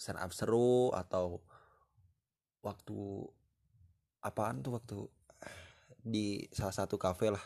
stand 0.00 0.16
up 0.16 0.32
seru 0.32 0.88
atau 0.96 1.44
waktu 2.64 3.28
apaan 4.24 4.64
tuh 4.64 4.80
waktu 4.80 4.98
di 6.00 6.48
salah 6.56 6.72
satu 6.72 6.96
kafe 6.96 7.28
lah. 7.28 7.44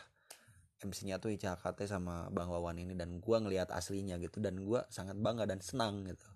MC-nya 0.83 1.19
tuh 1.19 1.31
Ica 1.35 1.55
KT 1.55 1.87
sama 1.87 2.31
Bang 2.31 2.51
Wawan 2.51 2.79
ini 2.79 2.95
dan 2.95 3.19
gua 3.19 3.43
ngelihat 3.43 3.71
aslinya 3.75 4.15
gitu 4.23 4.39
dan 4.39 4.59
gua 4.63 4.87
sangat 4.87 5.19
bangga 5.19 5.43
dan 5.43 5.59
senang 5.59 6.07
gitu. 6.07 6.27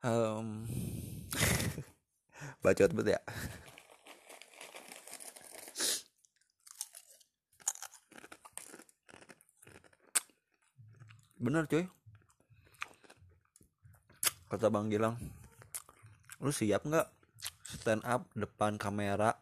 Um, 0.00 0.64
bacot 2.64 2.92
bet 2.96 3.16
ya. 3.16 3.20
Bener 11.42 11.66
cuy 11.68 11.84
kata 14.52 14.68
Bang 14.68 14.92
Gilang 14.92 15.16
lu 16.44 16.52
siap 16.52 16.84
nggak 16.84 17.08
stand 17.64 18.04
up 18.04 18.28
depan 18.36 18.76
kamera 18.76 19.32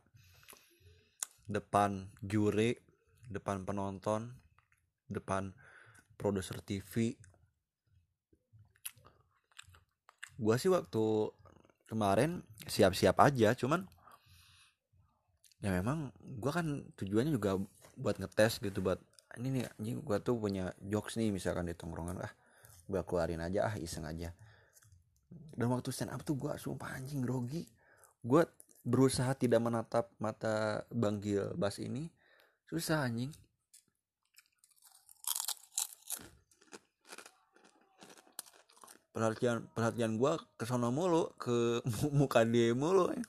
depan 1.50 2.06
juri 2.22 2.78
depan 3.26 3.66
penonton 3.66 4.30
depan 5.10 5.50
produser 6.14 6.62
TV 6.62 7.18
gue 10.38 10.56
sih 10.62 10.70
waktu 10.70 11.34
kemarin 11.90 12.46
siap-siap 12.70 13.18
aja 13.18 13.58
cuman 13.58 13.90
ya 15.58 15.74
memang 15.74 16.14
gue 16.22 16.52
kan 16.54 16.86
tujuannya 16.94 17.34
juga 17.34 17.58
buat 17.98 18.14
ngetes 18.22 18.62
gitu 18.62 18.78
buat 18.78 19.02
ini 19.42 19.58
nih 19.58 19.64
anjing 19.74 19.98
gue 20.06 20.18
tuh 20.22 20.38
punya 20.38 20.70
jokes 20.86 21.18
nih 21.18 21.34
misalkan 21.34 21.66
di 21.66 21.74
tongkrongan 21.74 22.22
ah 22.22 22.30
gue 22.86 23.02
keluarin 23.02 23.42
aja 23.42 23.66
ah 23.66 23.74
iseng 23.74 24.06
aja 24.06 24.30
dan 25.30 25.66
waktu 25.70 25.92
stand 25.92 26.14
up 26.14 26.24
tuh 26.24 26.40
gue 26.40 26.52
sumpah 26.56 26.96
anjing 26.96 27.20
grogi. 27.20 27.68
Gue 28.24 28.48
berusaha 28.80 29.36
tidak 29.36 29.60
menatap 29.60 30.08
mata 30.16 30.88
Bang 30.88 31.20
Gilbas 31.20 31.76
ini. 31.76 32.08
Susah 32.64 33.04
anjing. 33.04 33.28
Perhatian 39.10 39.68
perhatian 39.76 40.16
gue 40.16 40.32
ke 40.56 40.64
sono 40.64 40.88
mulu 40.88 41.28
ke 41.36 41.84
muka 42.18 42.40
dia 42.46 42.72
mulu. 42.72 43.12
Ya. 43.12 43.20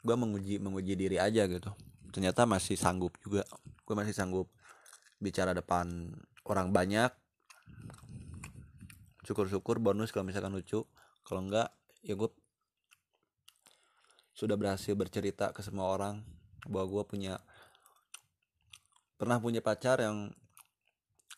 gue 0.00 0.16
menguji 0.16 0.56
menguji 0.58 0.96
diri 0.96 1.22
aja 1.22 1.46
gitu. 1.46 1.70
Ternyata 2.10 2.48
masih 2.48 2.74
sanggup 2.74 3.14
juga. 3.22 3.46
Gue 3.86 3.94
masih 3.94 4.16
sanggup 4.16 4.50
bicara 5.20 5.52
depan 5.52 6.10
orang 6.48 6.72
banyak. 6.72 7.12
Syukur-syukur 9.22 9.78
bonus 9.78 10.10
kalau 10.10 10.26
misalkan 10.26 10.56
lucu. 10.56 10.82
Kalau 11.22 11.44
enggak 11.44 11.70
ya 12.00 12.16
gue 12.16 12.32
sudah 14.32 14.56
berhasil 14.56 14.96
bercerita 14.96 15.52
ke 15.52 15.60
semua 15.60 15.92
orang 15.92 16.24
bahwa 16.64 16.88
gue 16.88 17.04
punya 17.04 17.34
pernah 19.20 19.36
punya 19.36 19.60
pacar 19.60 20.00
yang 20.00 20.32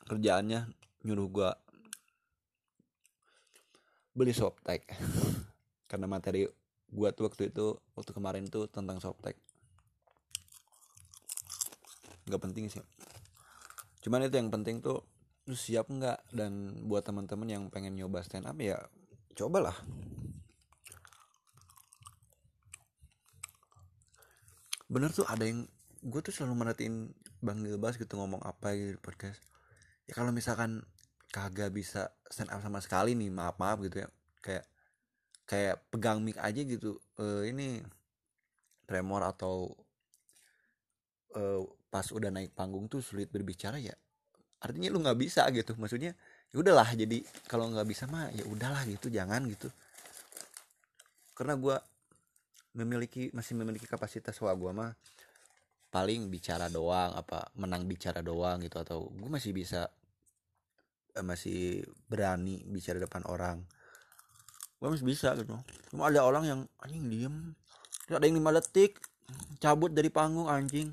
kerjaannya 0.06 0.70
nyuruh 1.02 1.28
gue 1.34 1.50
beli 4.14 4.30
softtek 4.30 4.86
karena 5.90 6.06
materi 6.06 6.46
gue 6.92 7.08
tuh 7.16 7.24
waktu 7.26 7.50
itu 7.50 7.74
waktu 7.98 8.12
kemarin 8.14 8.46
tuh 8.46 8.70
tentang 8.70 9.02
softtek 9.02 9.34
nggak 12.30 12.38
penting 12.38 12.70
sih 12.70 12.84
cuman 14.02 14.26
itu 14.26 14.36
yang 14.36 14.50
penting 14.50 14.82
tuh 14.82 15.06
lu 15.46 15.56
siap 15.56 15.90
nggak? 15.90 16.30
Dan 16.30 16.84
buat 16.86 17.02
teman-teman 17.06 17.48
yang 17.48 17.62
pengen 17.70 17.98
nyoba 17.98 18.22
stand 18.22 18.46
up 18.46 18.58
ya 18.58 18.78
cobalah. 19.34 19.74
Bener 24.92 25.08
tuh 25.08 25.24
ada 25.24 25.46
yang 25.48 25.64
gue 26.02 26.20
tuh 26.20 26.34
selalu 26.34 26.54
merhatiin 26.58 27.14
Bang 27.42 27.64
Gilbas 27.64 27.96
gitu 27.96 28.18
ngomong 28.20 28.42
apa 28.44 28.76
gitu 28.76 28.98
di 28.98 29.00
podcast. 29.00 29.40
Ya 30.06 30.12
kalau 30.14 30.30
misalkan 30.30 30.84
kagak 31.32 31.72
bisa 31.72 32.12
stand 32.28 32.52
up 32.52 32.60
sama 32.60 32.78
sekali 32.84 33.16
nih 33.16 33.32
maaf 33.32 33.56
maaf 33.56 33.80
gitu 33.82 34.04
ya. 34.04 34.08
Kayak 34.44 34.64
kayak 35.48 35.76
pegang 35.90 36.22
mic 36.22 36.38
aja 36.38 36.60
gitu 36.62 37.02
uh, 37.18 37.42
ini 37.42 37.82
tremor 38.86 39.26
atau 39.26 39.74
uh, 41.34 41.64
pas 41.92 42.08
udah 42.08 42.32
naik 42.32 42.56
panggung 42.56 42.88
tuh 42.88 43.04
sulit 43.04 43.28
berbicara 43.28 43.76
ya 43.76 43.92
artinya 44.62 44.88
lu 44.94 45.02
nggak 45.02 45.18
bisa 45.18 45.42
gitu. 45.50 45.74
Maksudnya 45.74 46.14
ya 46.54 46.56
udahlah 46.56 46.94
jadi 46.94 47.18
kalau 47.50 47.68
nggak 47.74 47.86
bisa 47.90 48.06
mah 48.06 48.30
ya 48.30 48.46
udahlah 48.46 48.86
gitu 48.86 49.10
jangan 49.10 49.42
gitu. 49.50 49.68
Karena 51.34 51.58
gue 51.58 51.76
memiliki 52.78 53.28
masih 53.34 53.58
memiliki 53.58 53.84
kapasitas 53.84 54.38
wah 54.40 54.54
gue 54.54 54.72
mah 54.72 54.94
paling 55.92 56.32
bicara 56.32 56.72
doang 56.72 57.12
apa 57.12 57.52
menang 57.60 57.84
bicara 57.84 58.24
doang 58.24 58.64
gitu 58.64 58.80
atau 58.80 59.12
gue 59.12 59.28
masih 59.28 59.52
bisa 59.52 59.92
eh, 61.12 61.26
masih 61.26 61.82
berani 62.06 62.62
bicara 62.64 63.02
depan 63.02 63.26
orang. 63.26 63.60
Gue 64.78 64.88
masih 64.88 65.04
bisa 65.04 65.34
gitu. 65.34 65.58
Cuma 65.90 66.08
ada 66.08 66.22
orang 66.22 66.46
yang 66.46 66.60
anjing 66.78 67.10
diem. 67.10 67.36
Ada 68.08 68.24
yang 68.28 68.38
lima 68.38 68.54
detik 68.54 69.02
cabut 69.58 69.90
dari 69.90 70.12
panggung 70.12 70.46
anjing 70.50 70.92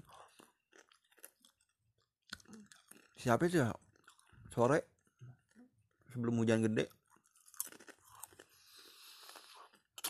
siapa 3.20 3.52
itu 3.52 3.60
ya? 3.60 3.76
Sore. 4.56 4.88
Sebelum 6.16 6.40
hujan 6.42 6.64
gede. 6.64 6.88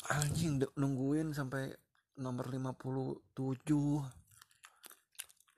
Anjing 0.09 0.61
nungguin 0.77 1.33
sampai 1.33 1.73
nomor 2.17 2.49
57 2.49 3.21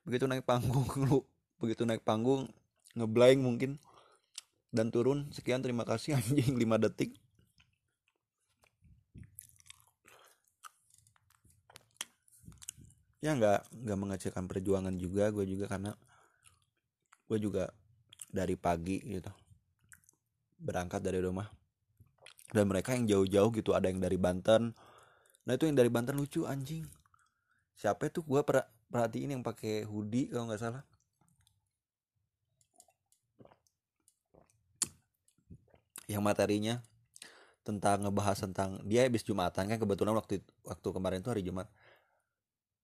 begitu 0.01 0.25
naik 0.25 0.43
panggung 0.49 0.85
lu 1.07 1.21
begitu 1.61 1.85
naik 1.85 2.03
panggung 2.03 2.47
ngeblank 2.95 3.39
mungkin. 3.43 3.71
Dan 4.71 4.87
turun 4.87 5.27
sekian 5.35 5.59
terima 5.59 5.83
kasih 5.83 6.15
anjing 6.19 6.55
5 6.55 6.83
detik. 6.87 7.11
Ya 13.21 13.37
nggak 13.37 13.67
nggak 13.85 13.99
mengecilkan 13.99 14.47
perjuangan 14.49 14.95
juga 14.97 15.29
gue 15.29 15.45
juga 15.45 15.69
karena 15.69 15.93
gue 17.31 17.39
juga 17.39 17.71
dari 18.27 18.59
pagi 18.59 18.99
gitu 18.99 19.31
berangkat 20.59 20.99
dari 20.99 21.23
rumah. 21.23 21.47
Dan 22.51 22.67
mereka 22.67 22.91
yang 22.91 23.07
jauh-jauh 23.07 23.49
gitu 23.55 23.71
ada 23.71 23.87
yang 23.87 24.03
dari 24.03 24.19
Banten. 24.19 24.75
Nah 25.47 25.53
itu 25.55 25.65
yang 25.65 25.79
dari 25.79 25.87
Banten 25.87 26.19
lucu 26.19 26.43
anjing. 26.43 26.83
Siapa 27.79 28.11
itu 28.11 28.21
gue 28.21 28.43
per 28.43 28.67
perhatiin 28.91 29.39
yang 29.39 29.43
pakai 29.43 29.87
hoodie 29.87 30.29
kalau 30.29 30.51
nggak 30.51 30.61
salah. 30.61 30.83
Yang 36.05 36.21
materinya 36.27 36.75
tentang 37.63 38.03
ngebahas 38.03 38.37
tentang 38.43 38.83
dia 38.83 39.07
habis 39.07 39.23
jumatan 39.23 39.71
kan 39.71 39.77
kebetulan 39.79 40.11
waktu 40.11 40.43
waktu 40.67 40.87
kemarin 40.91 41.23
tuh 41.23 41.31
hari 41.31 41.47
jumat. 41.47 41.71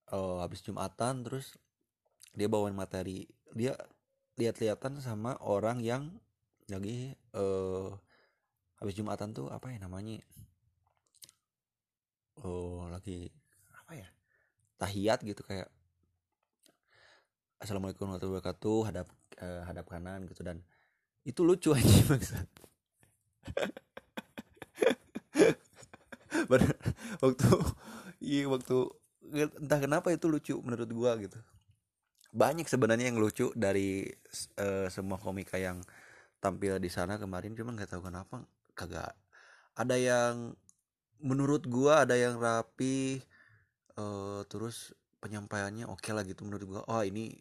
Oh, 0.08 0.40
habis 0.40 0.64
jumatan 0.64 1.28
terus 1.28 1.60
dia 2.32 2.48
bawain 2.48 2.72
materi 2.72 3.28
dia 3.52 3.76
lihat-lihatan 4.38 5.02
sama 5.02 5.36
orang 5.42 5.82
yang 5.82 6.14
lagi 6.70 7.18
uh, 7.34 7.90
habis 8.78 8.94
jumatan 8.94 9.34
tuh 9.34 9.50
apa 9.50 9.74
ya 9.74 9.82
namanya? 9.82 10.22
Oh 12.46 12.86
lagi 12.88 13.34
apa 13.84 13.98
ya? 13.98 14.08
Tahiyat 14.78 15.26
gitu 15.26 15.42
kayak 15.42 15.70
assalamualaikum 17.58 18.06
warahmatullahi 18.06 18.38
wabarakatuh 18.38 18.78
hadap 18.86 19.08
uh, 19.42 19.62
hadap 19.66 19.86
kanan 19.90 20.30
gitu. 20.30 20.46
Dan 20.46 20.62
itu 21.26 21.42
lucu 21.42 21.74
aja 21.78 21.98
bangsa 22.06 22.46
waktu 27.22 27.48
iya 28.24 28.48
waktu 28.48 28.78
entah 29.60 29.80
kenapa 29.82 30.14
itu 30.16 30.26
lucu 30.32 30.56
menurut 30.64 30.90
gua 30.94 31.20
gitu 31.20 31.38
banyak 32.32 32.68
sebenarnya 32.68 33.10
yang 33.12 33.20
lucu 33.20 33.50
dari 33.56 34.08
uh, 34.60 34.88
semua 34.92 35.18
komika 35.18 35.56
yang 35.58 35.80
tampil 36.38 36.78
di 36.78 36.92
sana 36.92 37.18
kemarin 37.18 37.58
cuma 37.58 37.74
nggak 37.74 37.98
tahu 37.98 38.08
kenapa 38.08 38.46
kagak 38.78 39.16
ada 39.78 39.96
yang 39.98 40.54
menurut 41.22 41.66
gua 41.66 42.06
ada 42.06 42.14
yang 42.14 42.38
rapi 42.38 43.22
uh, 43.98 44.46
terus 44.46 44.94
penyampaiannya 45.18 45.90
oke 45.90 46.02
okay 46.02 46.14
lah 46.14 46.22
gitu 46.26 46.46
menurut 46.46 46.66
gua. 46.66 46.82
Oh 46.90 47.02
ini 47.02 47.34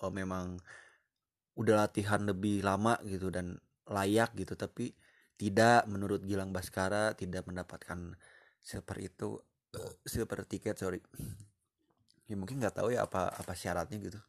oh, 0.00 0.12
memang 0.12 0.56
udah 1.54 1.86
latihan 1.86 2.24
lebih 2.24 2.64
lama 2.64 2.98
gitu 3.06 3.30
dan 3.30 3.60
layak 3.86 4.32
gitu 4.34 4.56
tapi 4.58 4.96
tidak 5.38 5.84
menurut 5.86 6.24
Gilang 6.24 6.50
Baskara 6.50 7.12
tidak 7.14 7.46
mendapatkan 7.46 8.16
silver 8.64 8.96
itu 8.98 9.38
uh, 9.76 9.92
silver 10.02 10.42
tiket 10.48 10.80
sorry 10.80 10.98
ya 12.24 12.34
mungkin 12.40 12.56
nggak 12.60 12.80
tahu 12.80 12.94
ya 12.96 13.04
apa 13.04 13.28
apa 13.32 13.52
syaratnya 13.52 13.98
gitu. 14.00 14.20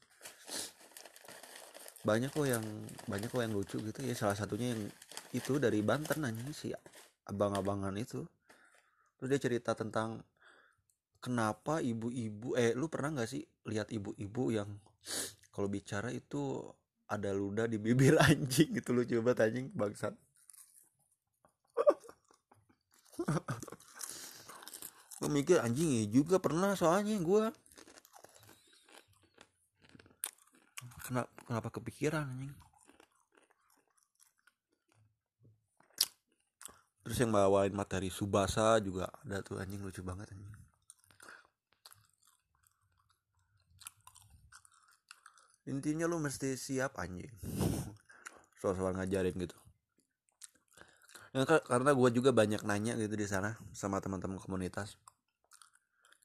Banyak 2.05 2.29
kok 2.29 2.45
yang 2.45 2.65
banyak 3.09 3.29
kok 3.31 3.41
yang 3.41 3.53
lucu 3.55 3.77
gitu 3.81 3.99
ya. 4.05 4.13
Salah 4.13 4.37
satunya 4.37 4.75
yang 4.75 4.81
itu 5.33 5.57
dari 5.57 5.81
Banten 5.81 6.21
nanya 6.21 6.51
si 6.53 6.69
abang-abangan 7.25 7.95
itu. 7.97 8.21
Terus 9.17 9.27
dia 9.31 9.41
cerita 9.41 9.73
tentang 9.73 10.21
kenapa 11.23 11.81
ibu-ibu 11.81 12.53
eh 12.53 12.77
lu 12.77 12.85
pernah 12.85 13.17
nggak 13.17 13.29
sih 13.29 13.41
lihat 13.65 13.89
ibu-ibu 13.89 14.43
yang 14.53 14.69
kalau 15.49 15.65
bicara 15.65 16.13
itu 16.13 16.61
ada 17.09 17.33
ludah 17.33 17.65
di 17.65 17.81
bibir 17.81 18.19
anjing 18.27 18.75
itu 18.75 18.89
lu 18.93 19.01
coba 19.07 19.33
anjing 19.41 19.73
bangsat. 19.73 20.13
Gue 25.15 25.29
mikir 25.31 25.57
anjing 25.63 26.03
ya 26.03 26.05
juga 26.11 26.37
pernah 26.37 26.77
soalnya 26.77 27.17
gue 27.17 27.49
kenapa 31.45 31.69
kepikiran 31.69 32.25
anjing? 32.25 32.53
Terus 37.05 37.21
yang 37.21 37.29
bawain 37.29 37.69
materi 37.69 38.09
subasa 38.09 38.81
juga 38.81 39.13
ada 39.21 39.45
tuh 39.45 39.61
anjing 39.61 39.77
lucu 39.77 40.01
banget 40.01 40.25
anjing. 40.33 40.53
Intinya 45.65 46.05
lu 46.09 46.17
mesti 46.17 46.57
siap 46.57 46.97
anjing. 46.97 47.29
Soal-soal 48.61 48.97
ngajarin 48.97 49.37
gitu. 49.37 49.57
Ya, 51.35 51.43
karena 51.45 51.91
gue 51.91 52.09
juga 52.15 52.31
banyak 52.31 52.63
nanya 52.63 52.95
gitu 52.95 53.13
di 53.13 53.27
sana 53.27 53.59
sama 53.75 53.99
teman-teman 53.99 54.39
komunitas. 54.39 54.95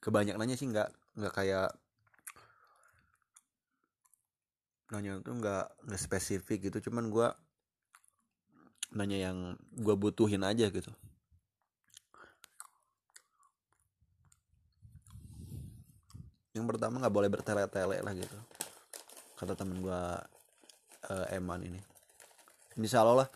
Kebanyak 0.01 0.39
nanya 0.39 0.55
sih 0.57 0.65
nggak 0.71 0.89
nggak 1.19 1.33
kayak 1.35 1.69
nanya 4.91 5.23
tuh 5.23 5.33
nggak 5.39 5.87
nggak 5.87 6.01
spesifik 6.01 6.69
gitu. 6.71 6.91
Cuman 6.91 7.07
gue 7.07 7.27
nanya 8.91 9.31
yang 9.31 9.37
gue 9.75 9.95
butuhin 9.95 10.43
aja 10.43 10.67
gitu. 10.67 10.91
Yang 16.51 16.65
pertama 16.67 16.99
nggak 16.99 17.15
boleh 17.15 17.29
bertele-tele 17.31 18.03
lah 18.03 18.13
gitu 18.15 18.37
kata 19.41 19.57
temen 19.57 19.81
gue 19.81 20.01
uh, 21.09 21.33
Eman 21.33 21.65
ini. 21.65 21.81
Allah 22.93 23.25
lah 23.25 23.29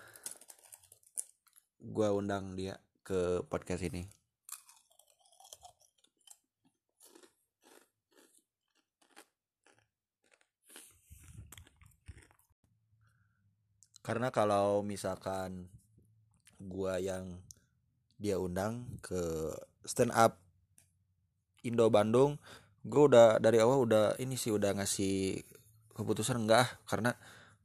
gue 1.85 2.07
undang 2.13 2.53
dia 2.53 2.77
ke 3.05 3.41
podcast 3.45 3.81
ini 3.85 4.05
karena 14.05 14.29
kalau 14.29 14.85
misalkan 14.85 15.65
gue 16.61 16.93
yang 17.01 17.41
dia 18.21 18.37
undang 18.37 18.85
ke 19.01 19.49
stand 19.81 20.13
up 20.13 20.37
Indo 21.65 21.89
Bandung 21.89 22.37
gue 22.85 23.01
udah 23.01 23.41
dari 23.41 23.57
awal 23.57 23.81
udah 23.89 24.13
ini 24.21 24.37
sih 24.37 24.53
udah 24.53 24.77
ngasih 24.77 25.41
keputusan 25.97 26.45
enggak 26.45 26.69
karena 26.85 27.17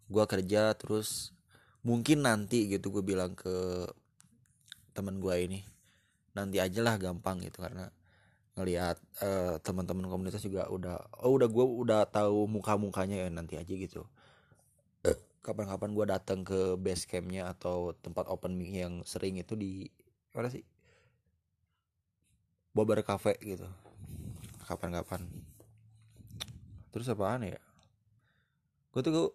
gue 0.09 0.25
kerja 0.25 0.73
terus 0.81 1.37
mungkin 1.85 2.25
nanti 2.25 2.73
gitu 2.73 2.89
gue 2.89 3.05
bilang 3.05 3.37
ke 3.37 3.85
teman 4.97 5.21
gue 5.21 5.35
ini. 5.37 5.61
Nanti 6.33 6.57
aja 6.63 6.81
lah 6.81 6.97
gampang 6.97 7.43
gitu 7.45 7.61
karena 7.61 7.93
ngelihat 8.57 8.97
uh, 9.23 9.57
teman-teman 9.63 10.11
komunitas 10.11 10.43
juga 10.43 10.67
udah 10.69 10.99
oh 11.23 11.39
udah 11.39 11.49
gue 11.49 11.67
udah 11.87 12.01
tahu 12.11 12.51
muka 12.51 12.75
mukanya 12.77 13.25
ya 13.25 13.29
nanti 13.31 13.55
aja 13.57 13.73
gitu 13.73 14.05
kapan-kapan 15.41 15.91
gue 15.97 16.07
datang 16.07 16.41
ke 16.45 16.77
base 16.77 17.09
campnya 17.09 17.49
atau 17.49 17.97
tempat 17.97 18.29
open 18.29 18.57
mic 18.57 18.77
yang 18.77 19.01
sering 19.09 19.41
itu 19.41 19.57
di 19.57 19.89
mana 20.37 20.53
sih? 20.53 20.65
Bobar 22.77 23.03
Cafe 23.03 23.35
gitu. 23.43 23.67
Kapan-kapan. 24.69 25.27
Terus 26.95 27.11
apaan 27.11 27.43
ya? 27.43 27.59
Gue 28.95 29.03
tuh 29.03 29.35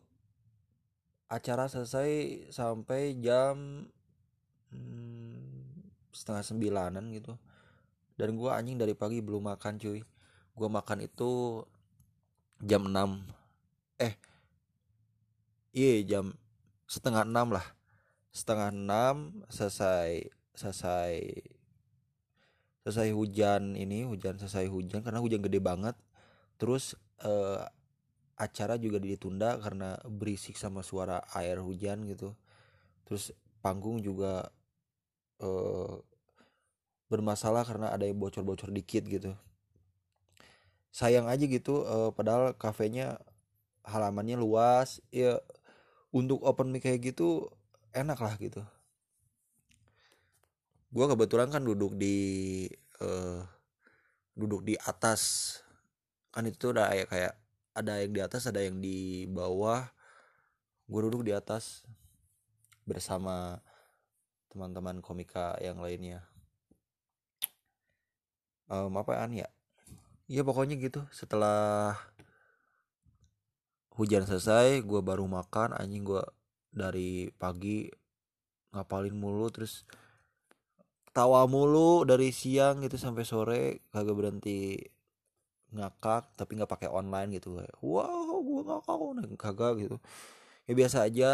acara 1.28 1.66
selesai 1.68 2.48
sampai 2.54 3.18
jam 3.20 3.88
hmm, 4.72 5.90
setengah 6.14 6.44
sembilanan 6.46 7.12
gitu. 7.12 7.36
Dan 8.16 8.40
gue 8.40 8.48
anjing 8.48 8.80
dari 8.80 8.96
pagi 8.96 9.20
belum 9.20 9.52
makan 9.52 9.82
cuy. 9.82 10.00
Gue 10.56 10.70
makan 10.72 11.04
itu 11.04 11.60
jam 12.64 12.88
6 12.88 12.96
eh 14.00 14.16
iya 15.76 16.00
jam 16.08 16.32
setengah 16.88 17.28
enam 17.28 17.52
lah. 17.52 17.68
Setengah 18.32 18.72
enam 18.72 19.44
selesai 19.52 20.32
selesai 20.56 21.20
selesai 22.88 23.12
hujan 23.12 23.76
ini 23.76 24.08
hujan 24.08 24.40
selesai 24.40 24.72
hujan 24.72 25.04
karena 25.04 25.20
hujan 25.20 25.44
gede 25.44 25.60
banget. 25.60 25.96
Terus 26.56 26.96
eh, 27.28 27.62
acara 28.40 28.80
juga 28.80 29.04
ditunda 29.04 29.60
karena 29.60 30.00
berisik 30.08 30.56
sama 30.56 30.80
suara 30.80 31.20
air 31.36 31.60
hujan 31.60 32.08
gitu. 32.08 32.32
Terus 33.04 33.36
panggung 33.60 34.00
juga 34.00 34.48
eh, 35.44 35.94
bermasalah 37.12 37.68
karena 37.68 37.92
ada 37.92 38.08
yang 38.08 38.18
bocor-bocor 38.20 38.72
dikit 38.72 39.04
gitu. 39.12 39.36
Sayang 40.96 41.28
aja 41.28 41.44
gitu 41.44 41.84
eh, 41.84 42.10
padahal 42.16 42.56
kafenya 42.56 43.20
halamannya 43.86 44.40
luas 44.40 45.04
ya 45.14 45.38
untuk 46.16 46.40
open 46.48 46.72
mic 46.72 46.88
kayak 46.88 47.12
gitu 47.12 47.52
enak 47.92 48.16
lah 48.24 48.40
gitu. 48.40 48.64
Gue 50.96 51.06
kebetulan 51.12 51.52
kan 51.52 51.60
duduk 51.60 52.00
di 52.00 52.16
uh, 53.04 53.44
duduk 54.32 54.64
di 54.64 54.80
atas. 54.80 55.60
Kan 56.32 56.48
itu 56.48 56.72
udah 56.72 56.88
kayak 56.88 57.08
kayak 57.12 57.34
ada 57.76 58.00
yang 58.00 58.16
di 58.16 58.22
atas 58.24 58.48
ada 58.48 58.64
yang 58.64 58.80
di 58.80 59.28
bawah. 59.28 59.92
Gue 60.88 61.04
duduk 61.04 61.28
di 61.28 61.36
atas 61.36 61.84
bersama 62.88 63.60
teman-teman 64.48 65.04
komika 65.04 65.60
yang 65.60 65.84
lainnya. 65.84 66.24
Um, 68.72 68.96
apaan 68.96 69.36
ya? 69.36 69.52
Ya 70.32 70.48
pokoknya 70.48 70.80
gitu. 70.80 71.04
Setelah 71.12 72.00
hujan 73.96 74.28
selesai 74.28 74.84
gue 74.84 75.02
baru 75.02 75.28
makan 75.28 75.76
anjing 75.76 76.04
gue 76.04 76.24
dari 76.76 77.32
pagi 77.36 77.88
ngapalin 78.76 79.16
mulu 79.16 79.48
terus 79.52 79.88
tawa 81.16 81.48
mulu 81.48 82.04
dari 82.04 82.36
siang 82.36 82.84
gitu 82.84 83.00
sampai 83.00 83.24
sore 83.24 83.64
kagak 83.96 84.16
berhenti 84.20 84.76
ngakak 85.72 86.36
tapi 86.36 86.60
nggak 86.60 86.72
pakai 86.72 86.90
online 86.92 87.40
gitu 87.40 87.60
wow 87.80 88.36
gue 88.44 88.62
ngakak 88.64 88.96
kagak 89.40 89.74
gitu. 89.80 89.98
Ya 90.66 90.74
biasa 90.74 91.06
aja 91.06 91.32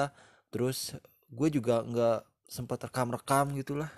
terus 0.51 0.95
gue 1.31 1.47
juga 1.53 1.83
nggak 1.85 2.19
sempat 2.49 2.83
rekam 2.87 3.13
rekam 3.13 3.45
gitulah. 3.55 3.91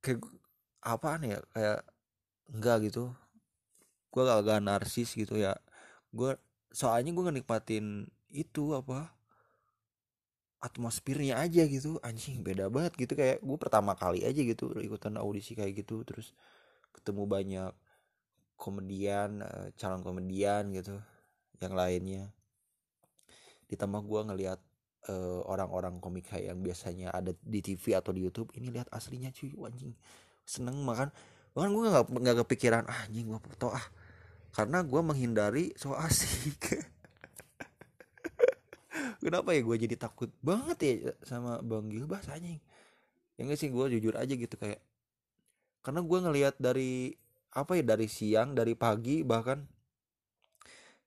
Kayak 0.00 0.24
apaan 0.84 1.22
ya 1.24 1.38
kayak 1.52 1.80
enggak 2.52 2.76
gitu. 2.88 3.12
Gue 4.12 4.22
agak 4.24 4.62
narsis 4.62 5.12
gitu 5.12 5.36
ya. 5.36 5.58
Gue 6.14 6.38
soalnya 6.74 7.14
gue 7.14 7.24
nikmatin 7.30 8.10
itu 8.34 8.74
apa 8.74 9.14
atmosfernya 10.58 11.38
aja 11.38 11.62
gitu. 11.70 12.02
Anjing 12.02 12.42
beda 12.42 12.66
banget 12.66 12.98
gitu. 12.98 13.14
Kayak 13.14 13.38
gue 13.40 13.58
pertama 13.62 13.94
kali 13.94 14.26
aja 14.26 14.40
gitu 14.42 14.74
ikutan 14.82 15.14
audisi 15.16 15.54
kayak 15.54 15.86
gitu 15.86 16.02
terus 16.02 16.34
ketemu 16.90 17.22
banyak 17.30 17.72
komedian 18.58 19.42
eh, 19.46 19.70
calon 19.78 20.02
komedian 20.02 20.74
gitu 20.74 20.98
yang 21.62 21.78
lainnya. 21.78 22.34
Ditambah 23.70 24.02
gue 24.04 24.20
ngelihat 24.28 24.60
uh, 25.08 25.40
orang-orang 25.48 25.96
komik 26.04 26.28
kayak 26.28 26.52
yang 26.52 26.60
biasanya 26.60 27.08
ada 27.16 27.32
di 27.40 27.60
TV 27.64 27.96
atau 27.96 28.12
di 28.12 28.20
YouTube 28.24 28.52
ini 28.60 28.68
lihat 28.68 28.92
aslinya 28.92 29.32
cuy 29.32 29.56
anjing. 29.64 29.96
Seneng 30.44 30.84
makan. 30.84 31.08
Bahkan 31.56 31.70
gue 31.72 31.82
nggak 31.88 32.04
nggak 32.12 32.36
kepikiran 32.44 32.84
ah, 32.84 33.08
anjing 33.08 33.30
gue 33.30 33.40
foto 33.40 33.72
ah 33.72 33.86
karena 34.54 34.86
gue 34.86 35.00
menghindari 35.02 35.74
so 35.74 35.98
asik. 35.98 36.62
Kenapa 39.24 39.50
ya 39.50 39.66
gue 39.66 39.76
jadi 39.88 39.96
takut 39.98 40.30
banget 40.38 40.78
ya 40.78 40.94
sama 41.26 41.58
bang 41.58 41.90
Gilbas 41.90 42.30
anjing 42.30 42.62
yang 43.34 43.50
gak 43.50 43.58
sih 43.58 43.66
gue 43.66 43.98
jujur 43.98 44.14
aja 44.14 44.30
gitu 44.30 44.54
kayak 44.54 44.78
karena 45.82 46.06
gue 46.06 46.18
ngelihat 46.22 46.54
dari 46.62 47.18
apa 47.50 47.74
ya 47.74 47.82
dari 47.82 48.06
siang 48.06 48.54
dari 48.54 48.78
pagi 48.78 49.26
bahkan 49.26 49.66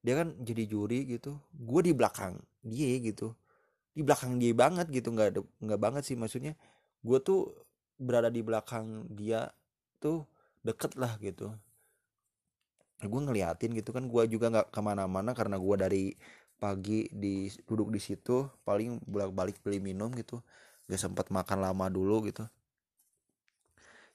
dia 0.05 0.23
kan 0.23 0.33
jadi 0.39 0.63
juri 0.69 1.07
gitu. 1.07 1.35
Gue 1.51 1.81
di 1.83 1.91
belakang 1.91 2.39
dia 2.63 2.95
gitu. 3.01 3.33
Di 3.91 4.05
belakang 4.05 4.37
dia 4.37 4.53
banget 4.53 4.87
gitu 4.93 5.11
nggak 5.11 5.41
nggak 5.63 5.79
banget 5.81 6.03
sih 6.05 6.15
maksudnya. 6.19 6.53
Gue 7.01 7.19
tuh 7.19 7.51
berada 7.97 8.29
di 8.29 8.45
belakang 8.45 9.09
dia 9.09 9.49
tuh 9.97 10.29
deket 10.61 10.93
lah 10.99 11.17
gitu 11.17 11.49
gue 13.05 13.21
ngeliatin 13.21 13.77
gitu 13.77 13.93
kan 13.93 14.09
gue 14.09 14.23
juga 14.25 14.49
nggak 14.49 14.73
ke 14.73 14.79
mana-mana 14.81 15.37
karena 15.37 15.61
gue 15.61 15.75
dari 15.77 16.03
pagi 16.57 17.05
di 17.13 17.45
duduk 17.69 17.93
di 17.93 18.01
situ 18.01 18.49
paling 18.65 18.97
bolak 19.05 19.31
balik 19.33 19.57
beli 19.61 19.77
minum 19.77 20.09
gitu. 20.17 20.41
Gak 20.89 21.01
sempat 21.01 21.29
makan 21.29 21.61
lama 21.61 21.85
dulu 21.93 22.25
gitu. 22.25 22.47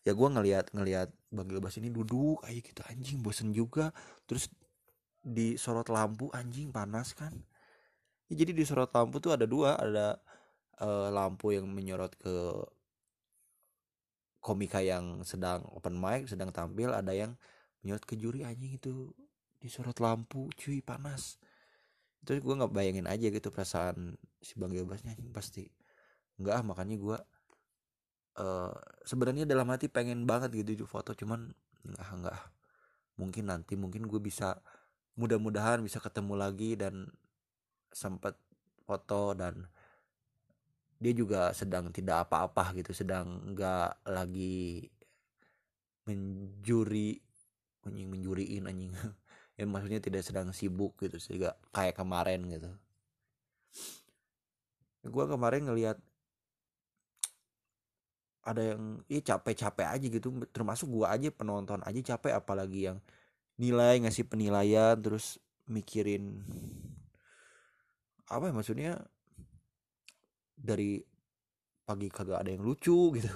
Ya 0.03 0.13
gue 0.19 0.29
ngelihat 0.35 0.75
ngelihat 0.75 1.15
bang 1.31 1.47
Gilbas 1.47 1.79
ini 1.79 1.95
duduk 1.95 2.43
aja 2.43 2.59
gitu 2.59 2.83
anjing 2.91 3.23
bosen 3.23 3.55
juga. 3.55 3.95
Terus 4.27 4.51
di 5.23 5.55
sorot 5.55 5.87
lampu 5.87 6.27
anjing 6.35 6.75
panas 6.75 7.15
kan. 7.15 7.31
Ya, 8.27 8.43
jadi 8.43 8.51
di 8.51 8.65
sorot 8.67 8.91
lampu 8.91 9.23
tuh 9.23 9.39
ada 9.39 9.47
dua 9.47 9.79
ada 9.79 10.19
uh, 10.83 11.09
lampu 11.15 11.55
yang 11.55 11.71
menyorot 11.71 12.19
ke 12.19 12.35
komika 14.43 14.83
yang 14.83 15.23
sedang 15.23 15.63
open 15.71 15.95
mic 15.95 16.27
sedang 16.27 16.51
tampil 16.51 16.91
ada 16.91 17.15
yang 17.15 17.39
menyorot 17.83 18.07
ke 18.07 18.15
juri 18.15 18.47
anjing 18.47 18.79
itu 18.79 19.11
disorot 19.59 19.99
lampu 19.99 20.51
cuy 20.55 20.83
panas. 20.83 21.39
Terus 22.23 22.43
gue 22.43 22.55
nggak 22.55 22.71
bayangin 22.71 23.07
aja 23.11 23.31
gitu 23.31 23.51
perasaan 23.51 24.15
si 24.39 24.55
bang 24.59 24.71
Gilbasnya 24.71 25.19
pasti. 25.35 25.67
Nggak 26.39 26.55
ah 26.55 26.65
makanya 26.67 26.97
gue 26.99 27.19
uh, 28.39 28.75
sebenarnya 29.03 29.45
dalam 29.47 29.67
hati 29.71 29.91
pengen 29.91 30.27
banget 30.27 30.55
gitu 30.55 30.79
di 30.79 30.87
foto 30.87 31.15
cuman 31.15 31.51
nggak 31.87 32.11
nggak. 32.23 32.41
Mungkin 33.19 33.45
nanti 33.51 33.75
mungkin 33.75 34.07
gue 34.07 34.23
bisa 34.23 34.59
mudah-mudahan 35.19 35.83
bisa 35.85 36.01
ketemu 36.01 36.35
lagi 36.39 36.79
dan 36.79 37.11
sempat 37.93 38.39
foto 38.87 39.37
dan 39.37 39.69
dia 41.03 41.13
juga 41.13 41.51
sedang 41.51 41.91
tidak 41.91 42.31
apa-apa 42.31 42.79
gitu 42.79 42.95
sedang 42.95 43.53
nggak 43.53 44.07
lagi 44.07 44.87
menjuri 46.07 47.19
anjing 47.89 48.09
menjuriin 48.09 48.67
anjing. 48.69 48.93
Ya 49.53 49.69
maksudnya 49.69 50.01
tidak 50.01 50.25
sedang 50.25 50.49
sibuk 50.57 50.97
gitu 50.97 51.21
sehingga 51.21 51.53
kayak 51.77 52.01
kemarin 52.01 52.41
gitu. 52.49 52.73
Gue 55.05 55.29
kemarin 55.29 55.69
ngelihat 55.69 56.01
ada 58.49 58.63
yang 58.73 59.05
ih 59.13 59.21
capek-capek 59.21 59.87
aja 59.93 60.07
gitu 60.09 60.33
termasuk 60.57 60.89
gue 60.89 61.05
aja 61.05 61.29
penonton 61.29 61.85
aja 61.85 62.17
capek 62.17 62.41
apalagi 62.41 62.89
yang 62.89 62.99
nilai 63.61 64.01
ngasih 64.01 64.25
penilaian 64.25 64.97
terus 64.97 65.37
mikirin 65.69 66.41
apa 68.33 68.49
ya 68.49 68.53
maksudnya? 68.57 68.93
Dari 70.57 71.05
pagi 71.85 72.09
kagak 72.09 72.41
ada 72.41 72.51
yang 72.51 72.65
lucu 72.65 73.13
gitu. 73.13 73.33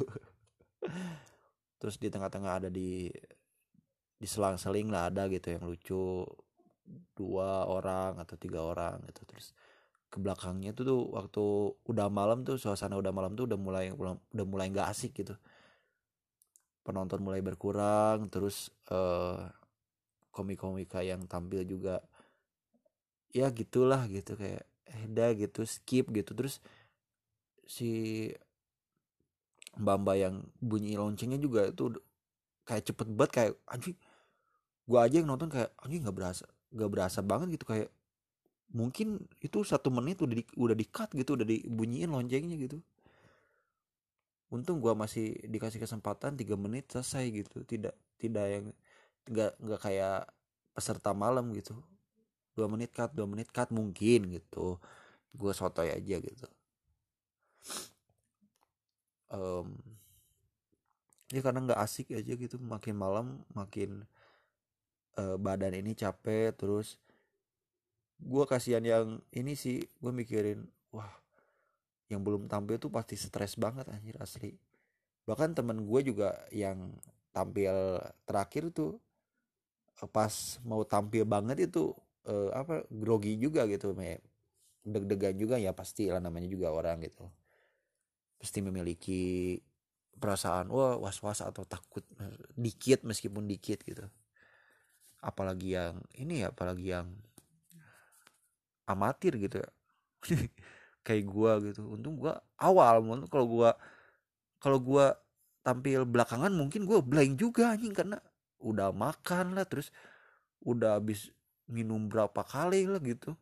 Terus 1.81 2.01
di 2.01 2.09
tengah-tengah 2.09 2.53
ada 2.65 2.69
di 2.73 3.13
di 4.17 4.25
selang-seling 4.25 4.89
lah 4.89 5.13
ada 5.13 5.29
gitu 5.29 5.53
yang 5.53 5.65
lucu 5.69 6.25
dua 7.13 7.69
orang 7.69 8.17
atau 8.23 8.37
tiga 8.41 8.65
orang 8.65 9.05
gitu. 9.11 9.23
Terus 9.29 9.53
ke 10.09 10.17
belakangnya 10.23 10.73
tuh 10.73 10.85
tuh 10.87 11.01
waktu 11.13 11.45
udah 11.91 12.09
malam 12.09 12.47
tuh 12.47 12.57
suasana 12.57 12.97
udah 12.97 13.13
malam 13.13 13.35
tuh 13.37 13.45
udah 13.51 13.59
mulai 13.59 13.93
udah 13.93 14.47
mulai 14.47 14.73
nggak 14.73 14.89
asik 14.89 15.13
gitu. 15.21 15.37
Penonton 16.87 17.21
mulai 17.21 17.43
berkurang 17.43 18.31
terus 18.31 18.71
uh, 18.89 19.51
komik-komika 20.31 21.03
yang 21.03 21.27
tampil 21.27 21.67
juga 21.67 22.01
ya 23.35 23.51
gitulah 23.53 24.07
gitu 24.09 24.39
kayak 24.39 24.65
eda 24.87 25.35
gitu 25.37 25.67
skip 25.69 26.09
gitu. 26.15 26.33
Terus 26.33 26.63
si 27.67 28.31
mbak 29.77 30.17
yang 30.17 30.41
bunyi 30.57 30.97
loncengnya 30.97 31.37
juga 31.37 31.69
itu 31.69 31.93
kayak 32.65 32.89
cepet 32.89 33.09
banget 33.13 33.33
kayak 33.35 33.53
anjing 33.69 33.97
gua 34.87 35.07
aja 35.07 35.19
yang 35.21 35.29
nonton 35.29 35.51
kayak 35.51 35.71
anjing 35.83 36.03
nggak 36.07 36.17
berasa 36.17 36.47
nggak 36.75 36.91
berasa 36.91 37.21
banget 37.23 37.59
gitu. 37.59 37.65
Kayak 37.69 37.91
mungkin 38.75 39.23
itu 39.41 39.63
satu 39.63 39.89
menit 39.95 40.19
udah 40.23 40.35
di, 40.37 40.45
udah 40.59 40.77
di 40.77 40.87
cut 40.87 41.11
gitu 41.15 41.39
udah 41.39 41.47
dibunyiin 41.47 42.11
loncengnya 42.11 42.57
gitu. 42.59 42.79
Untung 44.51 44.79
gua 44.79 44.95
masih 44.95 45.35
dikasih 45.47 45.83
kesempatan 45.83 46.39
tiga 46.39 46.55
menit 46.55 46.91
selesai 46.91 47.25
gitu. 47.35 47.63
Tidak 47.67 47.95
tidak 48.21 48.47
yang 48.47 48.67
nggak 49.27 49.53
nggak 49.59 49.81
kayak 49.83 50.31
peserta 50.77 51.11
malam 51.17 51.51
gitu. 51.57 51.75
Dua 52.57 52.67
menit 52.71 52.93
cut 52.93 53.13
dua 53.13 53.27
menit 53.29 53.49
cut 53.51 53.69
mungkin 53.73 54.33
gitu. 54.33 54.81
Gue 55.37 55.53
sotoy 55.53 55.93
aja 55.93 56.17
gitu. 56.21 56.49
Um, 59.29 59.77
ya 61.29 61.43
karena 61.45 61.61
nggak 61.65 61.81
asik 61.81 62.13
aja 62.17 62.33
gitu. 62.37 62.57
Makin 62.57 62.95
malam 62.97 63.27
makin 63.53 64.09
uh, 65.17 65.37
badan 65.41 65.75
ini 65.77 65.97
capek 65.97 66.55
terus 66.57 67.01
gue 68.17 68.45
kasihan 68.49 68.85
yang 68.85 69.21
ini 69.33 69.53
sih 69.53 69.81
gue 69.81 70.13
mikirin 70.13 70.65
wah 70.93 71.13
yang 72.09 72.23
belum 72.23 72.47
tampil 72.47 72.79
tuh 72.79 72.89
pasti 72.89 73.19
stres 73.19 73.59
banget 73.59 73.91
anjir 73.91 74.17
asli. 74.23 74.55
Bahkan 75.27 75.59
temen 75.59 75.83
gue 75.83 76.01
juga 76.07 76.39
yang 76.55 76.95
tampil 77.35 77.99
terakhir 78.25 78.71
tuh 78.71 78.97
eh, 80.01 80.09
pas 80.09 80.33
mau 80.63 80.87
tampil 80.87 81.27
banget 81.27 81.67
itu 81.69 81.93
uh, 82.31 82.51
apa 82.55 82.87
grogi 82.89 83.37
juga 83.37 83.67
gitu 83.69 83.93
deg-degan 84.87 85.35
juga 85.35 85.57
ya 85.59 85.75
pasti 85.75 86.09
lah 86.09 86.23
namanya 86.23 86.47
juga 86.47 86.71
orang 86.71 87.03
gitu. 87.05 87.27
Pasti 88.39 88.63
memiliki 88.63 89.59
perasaan 90.17 90.71
wah 90.73 90.97
was-was 90.97 91.45
atau 91.45 91.67
takut 91.69 92.07
dikit 92.57 93.05
meskipun 93.05 93.45
dikit 93.45 93.85
gitu 93.85 94.09
apalagi 95.27 95.75
yang 95.75 95.99
ini 96.15 96.47
ya 96.47 96.55
apalagi 96.55 96.95
yang 96.95 97.11
amatir 98.87 99.35
gitu 99.43 99.59
ya. 99.59 99.71
Kayak 101.07 101.25
gua 101.27 101.59
gitu. 101.59 101.83
Untung 101.91 102.15
gua 102.15 102.39
awal 102.55 103.03
kalau 103.27 103.47
gua 103.51 103.71
kalau 104.63 104.79
gua 104.79 105.19
tampil 105.67 106.07
belakangan 106.07 106.55
mungkin 106.55 106.87
gua 106.87 107.03
blank 107.03 107.43
juga 107.43 107.75
anjing 107.75 107.91
karena 107.91 108.23
udah 108.63 108.95
makan 108.95 109.59
lah 109.59 109.67
terus 109.67 109.91
udah 110.63 111.03
habis 111.03 111.35
minum 111.67 112.07
berapa 112.07 112.47
kali 112.47 112.87
lah 112.87 113.03
gitu. 113.03 113.35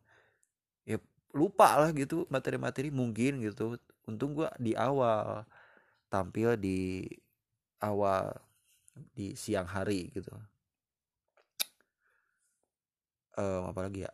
Ya 0.89 0.97
lupa 1.37 1.77
lah 1.77 1.93
gitu 1.93 2.25
materi-materi 2.33 2.89
mungkin 2.89 3.45
gitu. 3.45 3.77
Untung 4.09 4.33
gua 4.33 4.49
di 4.57 4.73
awal 4.73 5.45
tampil 6.09 6.57
di 6.57 7.05
awal 7.81 8.33
di 9.13 9.37
siang 9.37 9.67
hari 9.69 10.09
gitu 10.09 10.33
um, 13.39 13.71
apa 13.71 13.79
lagi 13.87 14.07
ya? 14.07 14.11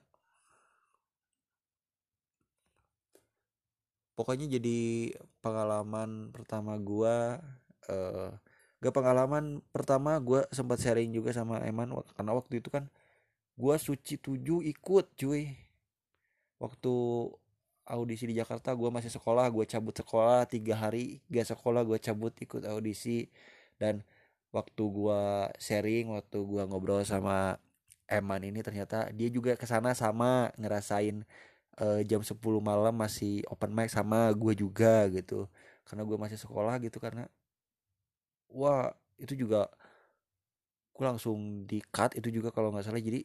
Pokoknya 4.18 4.46
jadi 4.46 5.12
pengalaman 5.42 6.30
pertama 6.30 6.78
gua 6.78 7.42
uh, 7.90 8.30
gak 8.82 8.94
pengalaman 8.94 9.66
pertama 9.74 10.18
gua 10.22 10.46
sempat 10.54 10.78
sharing 10.82 11.10
juga 11.14 11.34
sama 11.34 11.62
Eman 11.66 11.90
karena 12.14 12.32
waktu 12.38 12.62
itu 12.62 12.70
kan 12.70 12.86
gua 13.58 13.78
suci 13.82 14.18
tujuh 14.22 14.62
ikut 14.66 15.06
cuy. 15.18 15.58
Waktu 16.62 16.94
audisi 17.90 18.30
di 18.30 18.36
Jakarta 18.38 18.78
gua 18.78 18.94
masih 18.94 19.10
sekolah 19.10 19.50
gua 19.50 19.66
cabut 19.66 19.96
sekolah 19.98 20.46
tiga 20.46 20.78
hari 20.78 21.24
gak 21.32 21.58
sekolah 21.58 21.82
gua 21.82 21.98
cabut 21.98 22.34
ikut 22.38 22.62
audisi. 22.68 23.32
Dan 23.82 24.06
waktu 24.54 24.84
gua 24.92 25.50
sharing 25.58 26.14
waktu 26.14 26.38
gua 26.46 26.70
ngobrol 26.70 27.02
sama 27.08 27.58
Eman 28.12 28.42
ini 28.44 28.60
ternyata 28.68 29.08
dia 29.18 29.30
juga 29.32 29.56
ke 29.56 29.66
sana 29.72 29.96
sama 29.96 30.52
ngerasain 30.60 31.24
uh, 31.80 32.02
jam 32.10 32.22
10 32.22 32.60
malam 32.60 32.94
masih 33.04 33.44
open 33.48 33.72
mic 33.72 33.90
sama 33.92 34.30
gue 34.36 34.54
juga 34.64 35.08
gitu. 35.16 35.48
Karena 35.88 36.04
gue 36.10 36.18
masih 36.20 36.38
sekolah 36.44 36.76
gitu 36.84 36.98
karena 37.00 37.24
wah 38.52 38.92
itu 39.24 39.34
juga 39.38 39.72
gue 40.96 41.06
langsung 41.10 41.66
di 41.70 41.80
cut 41.96 42.12
itu 42.20 42.30
juga 42.38 42.50
kalau 42.56 42.70
nggak 42.74 42.86
salah. 42.86 43.02
Jadi 43.02 43.24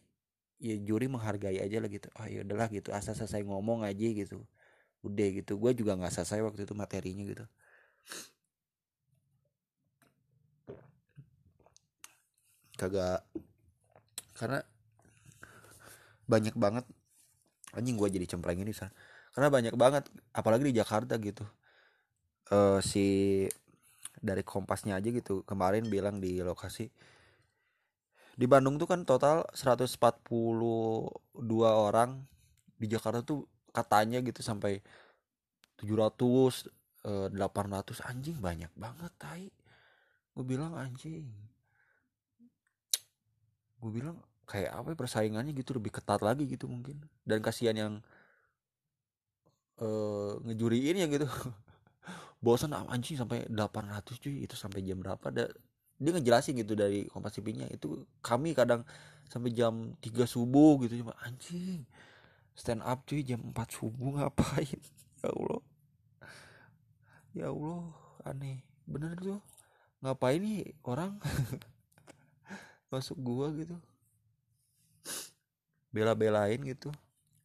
ya 0.62 0.76
juri 0.88 1.06
menghargai 1.10 1.58
aja 1.60 1.76
lah 1.82 1.90
gitu. 1.90 2.08
Oh 2.18 2.26
ya 2.30 2.40
udahlah 2.46 2.68
gitu 2.72 2.90
asal 2.94 3.14
selesai 3.18 3.42
ngomong 3.44 3.82
aja 3.84 4.06
gitu. 4.20 4.38
Udah 5.06 5.28
gitu. 5.38 5.52
Gue 5.62 5.72
juga 5.76 5.98
nggak 5.98 6.12
selesai 6.14 6.40
waktu 6.46 6.62
itu 6.66 6.74
materinya 6.78 7.24
gitu. 7.26 7.44
Kagak. 12.76 13.24
Karena 14.36 14.60
banyak 16.26 16.54
banget. 16.58 16.84
Anjing 17.74 17.98
gue 17.98 18.08
jadi 18.10 18.26
cempreng 18.26 18.62
ini 18.62 18.70
sah 18.74 18.90
karena 19.36 19.52
banyak 19.52 19.74
banget 19.76 20.08
apalagi 20.32 20.68
di 20.70 20.74
Jakarta 20.76 21.18
gitu. 21.20 21.44
Uh, 22.46 22.78
si 22.78 23.46
dari 24.22 24.46
kompasnya 24.46 24.96
aja 24.96 25.10
gitu 25.10 25.42
kemarin 25.44 25.90
bilang 25.90 26.22
di 26.22 26.38
lokasi 26.40 26.88
di 28.36 28.44
Bandung 28.44 28.76
tuh 28.76 28.84
kan 28.84 29.00
total 29.08 29.48
142 29.56 29.96
orang 31.64 32.20
di 32.76 32.86
Jakarta 32.92 33.24
tuh 33.24 33.48
katanya 33.72 34.20
gitu 34.20 34.44
sampai 34.44 34.84
700 35.80 36.68
eh, 37.08 37.28
800 37.32 38.04
anjing 38.04 38.36
banyak 38.36 38.68
banget 38.76 39.12
tai. 39.16 39.48
Gue 40.36 40.44
bilang 40.44 40.76
anjing. 40.76 41.32
Gue 43.80 43.90
bilang 43.92 44.20
kayak 44.46 44.72
apa 44.72 44.94
ya, 44.94 44.96
persaingannya 44.96 45.52
gitu 45.52 45.74
lebih 45.74 45.90
ketat 45.90 46.22
lagi 46.22 46.46
gitu 46.46 46.70
mungkin. 46.70 47.02
Dan 47.26 47.42
kasihan 47.42 47.74
yang 47.74 47.92
uh, 49.82 50.38
ngejuriin 50.46 51.02
ya 51.02 51.06
gitu. 51.10 51.26
Bosan 52.44 52.72
ah, 52.78 52.86
anjing 52.88 53.18
sampai 53.18 53.44
800 53.50 54.22
cuy 54.22 54.46
itu 54.46 54.54
sampai 54.54 54.86
jam 54.86 55.02
berapa? 55.02 55.20
Ada 55.20 55.50
dia 55.96 56.10
ngejelasin 56.12 56.60
gitu 56.60 56.76
dari 56.76 57.08
kompas 57.08 57.32
TV-nya 57.40 57.72
itu 57.72 58.04
kami 58.20 58.52
kadang 58.52 58.84
sampai 59.32 59.48
jam 59.48 59.96
3 60.04 60.28
subuh 60.28 60.76
gitu 60.84 61.00
cuma 61.00 61.16
anjing 61.24 61.88
stand 62.52 62.84
up 62.84 63.08
cuy 63.08 63.24
jam 63.24 63.40
4 63.40 63.56
subuh 63.72 64.20
ngapain 64.20 64.80
ya 65.20 65.28
Allah. 65.32 65.62
Ya 67.36 67.46
Allah 67.50 67.82
aneh. 68.24 68.60
Bener 68.86 69.16
tuh. 69.18 69.42
Ngapain 70.04 70.38
nih 70.38 70.76
orang? 70.86 71.18
Masuk 72.92 73.18
gua 73.18 73.50
gitu 73.56 73.74
bela-belain 75.94 76.58
gitu. 76.62 76.90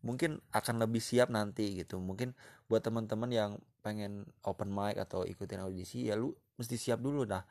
Mungkin 0.02 0.42
akan 0.50 0.82
lebih 0.82 1.02
siap 1.02 1.30
nanti 1.30 1.78
gitu. 1.78 2.02
Mungkin 2.02 2.34
buat 2.66 2.82
teman-teman 2.82 3.30
yang 3.30 3.52
pengen 3.86 4.26
open 4.46 4.70
mic 4.70 4.98
atau 4.98 5.26
ikutin 5.26 5.62
audisi 5.62 6.10
ya 6.10 6.18
lu 6.18 6.34
mesti 6.58 6.78
siap 6.78 7.02
dulu. 7.02 7.26
Dah 7.26 7.46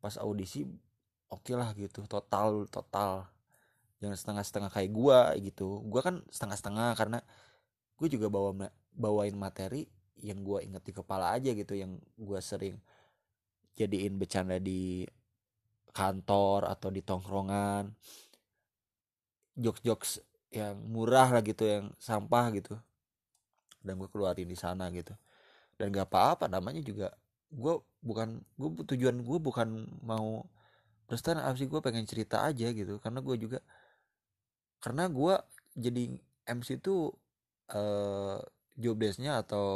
pas 0.00 0.16
audisi 0.16 0.64
oke 1.28 1.44
okay 1.44 1.54
lah 1.56 1.72
gitu. 1.76 2.04
Total 2.08 2.64
total. 2.72 3.28
Jangan 4.00 4.16
setengah-setengah 4.16 4.70
kayak 4.72 4.90
gue 4.96 5.18
gitu. 5.52 5.84
Gue 5.84 6.00
kan 6.00 6.24
setengah-setengah 6.32 6.96
karena 6.96 7.18
gue 8.00 8.08
juga 8.08 8.32
bawa 8.32 8.72
bawain 8.96 9.36
materi 9.36 9.84
yang 10.20 10.40
gue 10.44 10.64
inget 10.64 10.84
di 10.84 10.92
kepala 10.92 11.36
aja 11.36 11.52
gitu 11.52 11.76
yang 11.76 11.96
gue 12.16 12.40
sering 12.40 12.76
jadiin 13.76 14.20
bercanda 14.20 14.56
di 14.60 15.04
kantor 15.92 16.68
atau 16.68 16.88
di 16.88 17.04
tongkrongan. 17.04 17.92
Jokes-jokes 19.60 20.29
yang 20.50 20.74
murah 20.90 21.30
lah 21.30 21.42
gitu 21.46 21.62
yang 21.66 21.86
sampah 22.02 22.50
gitu. 22.54 22.74
Dan 23.80 23.96
gue 23.96 24.10
keluarin 24.10 24.50
di 24.50 24.58
sana 24.58 24.90
gitu. 24.90 25.14
Dan 25.78 25.94
gak 25.94 26.10
apa-apa 26.10 26.46
namanya 26.50 26.82
juga 26.84 27.14
gue 27.50 27.74
bukan 28.04 28.38
gue 28.58 28.68
tujuan 28.94 29.22
gue 29.26 29.38
bukan 29.42 29.68
mau 30.06 30.46
berstand 31.10 31.42
up 31.42 31.58
sih 31.58 31.66
gue 31.66 31.80
pengen 31.82 32.04
cerita 32.06 32.42
aja 32.44 32.68
gitu. 32.74 32.98
Karena 32.98 33.22
gue 33.22 33.36
juga 33.38 33.58
karena 34.82 35.06
gue 35.08 35.34
jadi 35.76 36.02
MC 36.50 36.82
itu 36.82 37.14
eh, 37.70 38.38
job 38.80 38.96
desknya 38.98 39.40
atau 39.44 39.68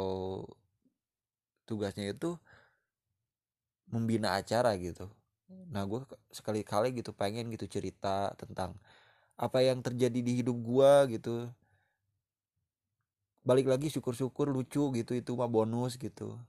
tugasnya 1.65 2.13
itu 2.13 2.37
membina 3.89 4.37
acara 4.37 4.73
gitu. 4.77 5.09
Nah 5.73 5.85
gue 5.85 6.01
sekali-kali 6.33 6.93
gitu 6.97 7.13
pengen 7.13 7.49
gitu 7.53 7.65
cerita 7.69 8.33
tentang 8.37 8.77
apa 9.35 9.59
yang 9.59 9.83
terjadi 9.83 10.19
di 10.23 10.31
hidup 10.43 10.55
gue 10.55 11.19
gitu. 11.19 11.51
Balik 13.45 13.67
lagi 13.69 13.91
syukur-syukur 13.91 14.49
lucu 14.49 14.89
gitu 14.95 15.11
itu 15.13 15.31
mah 15.35 15.51
bonus 15.51 15.99
gitu. 15.99 16.39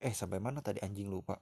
Eh 0.00 0.14
sampai 0.16 0.40
mana 0.40 0.64
tadi 0.64 0.80
anjing 0.80 1.12
lupa. 1.12 1.38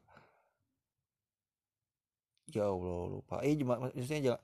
Ya 2.50 2.66
Allah 2.66 3.20
lupa. 3.20 3.40
Eh 3.46 3.56
maksudnya 3.62 4.34
jangan 4.34 4.42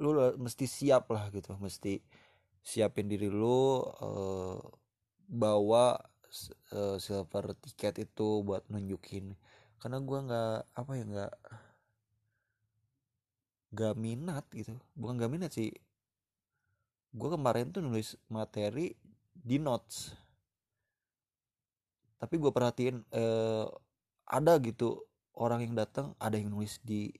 lu 0.00 0.10
mesti 0.40 0.64
siap 0.64 1.10
lah 1.12 1.28
gitu. 1.34 1.52
Mesti 1.58 2.00
siapin 2.62 3.10
diri 3.10 3.28
lu 3.28 3.82
uh, 3.82 4.56
bawa 5.26 5.98
uh, 6.72 6.96
silver 6.96 7.52
tiket 7.60 8.08
itu 8.08 8.40
buat 8.46 8.64
nunjukin. 8.72 9.36
Karena 9.82 9.98
gua 10.00 10.18
nggak 10.22 10.58
apa 10.78 10.92
ya 10.96 11.04
nggak 11.04 11.34
gak 13.72 13.96
minat 13.96 14.44
gitu. 14.52 14.76
Bukan 14.92 15.16
gak 15.16 15.32
minat 15.32 15.50
sih. 15.56 15.72
Gue 17.12 17.28
kemarin 17.32 17.72
tuh 17.72 17.80
nulis 17.80 18.16
materi 18.28 18.92
di 19.32 19.56
notes. 19.56 20.12
Tapi 22.20 22.34
gue 22.38 22.52
perhatiin 22.54 23.02
eh, 23.10 23.66
ada 24.28 24.52
gitu 24.62 25.02
orang 25.36 25.64
yang 25.64 25.74
datang 25.74 26.14
ada 26.20 26.36
yang 26.38 26.52
nulis 26.52 26.78
di 26.84 27.10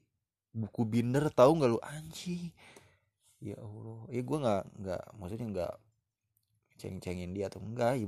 buku 0.52 0.84
binder 0.84 1.32
tahu 1.32 1.58
nggak 1.58 1.70
lu? 1.72 1.80
Anjing. 1.82 2.52
Ya 3.42 3.58
allah. 3.58 4.06
Ya 4.12 4.20
gue 4.22 4.38
nggak 4.38 4.64
nggak 4.78 5.02
maksudnya 5.18 5.46
nggak 5.50 5.74
ceng-cengin 6.78 7.32
dia 7.34 7.50
atau 7.50 7.60
enggak 7.60 8.00
ya, 8.00 8.06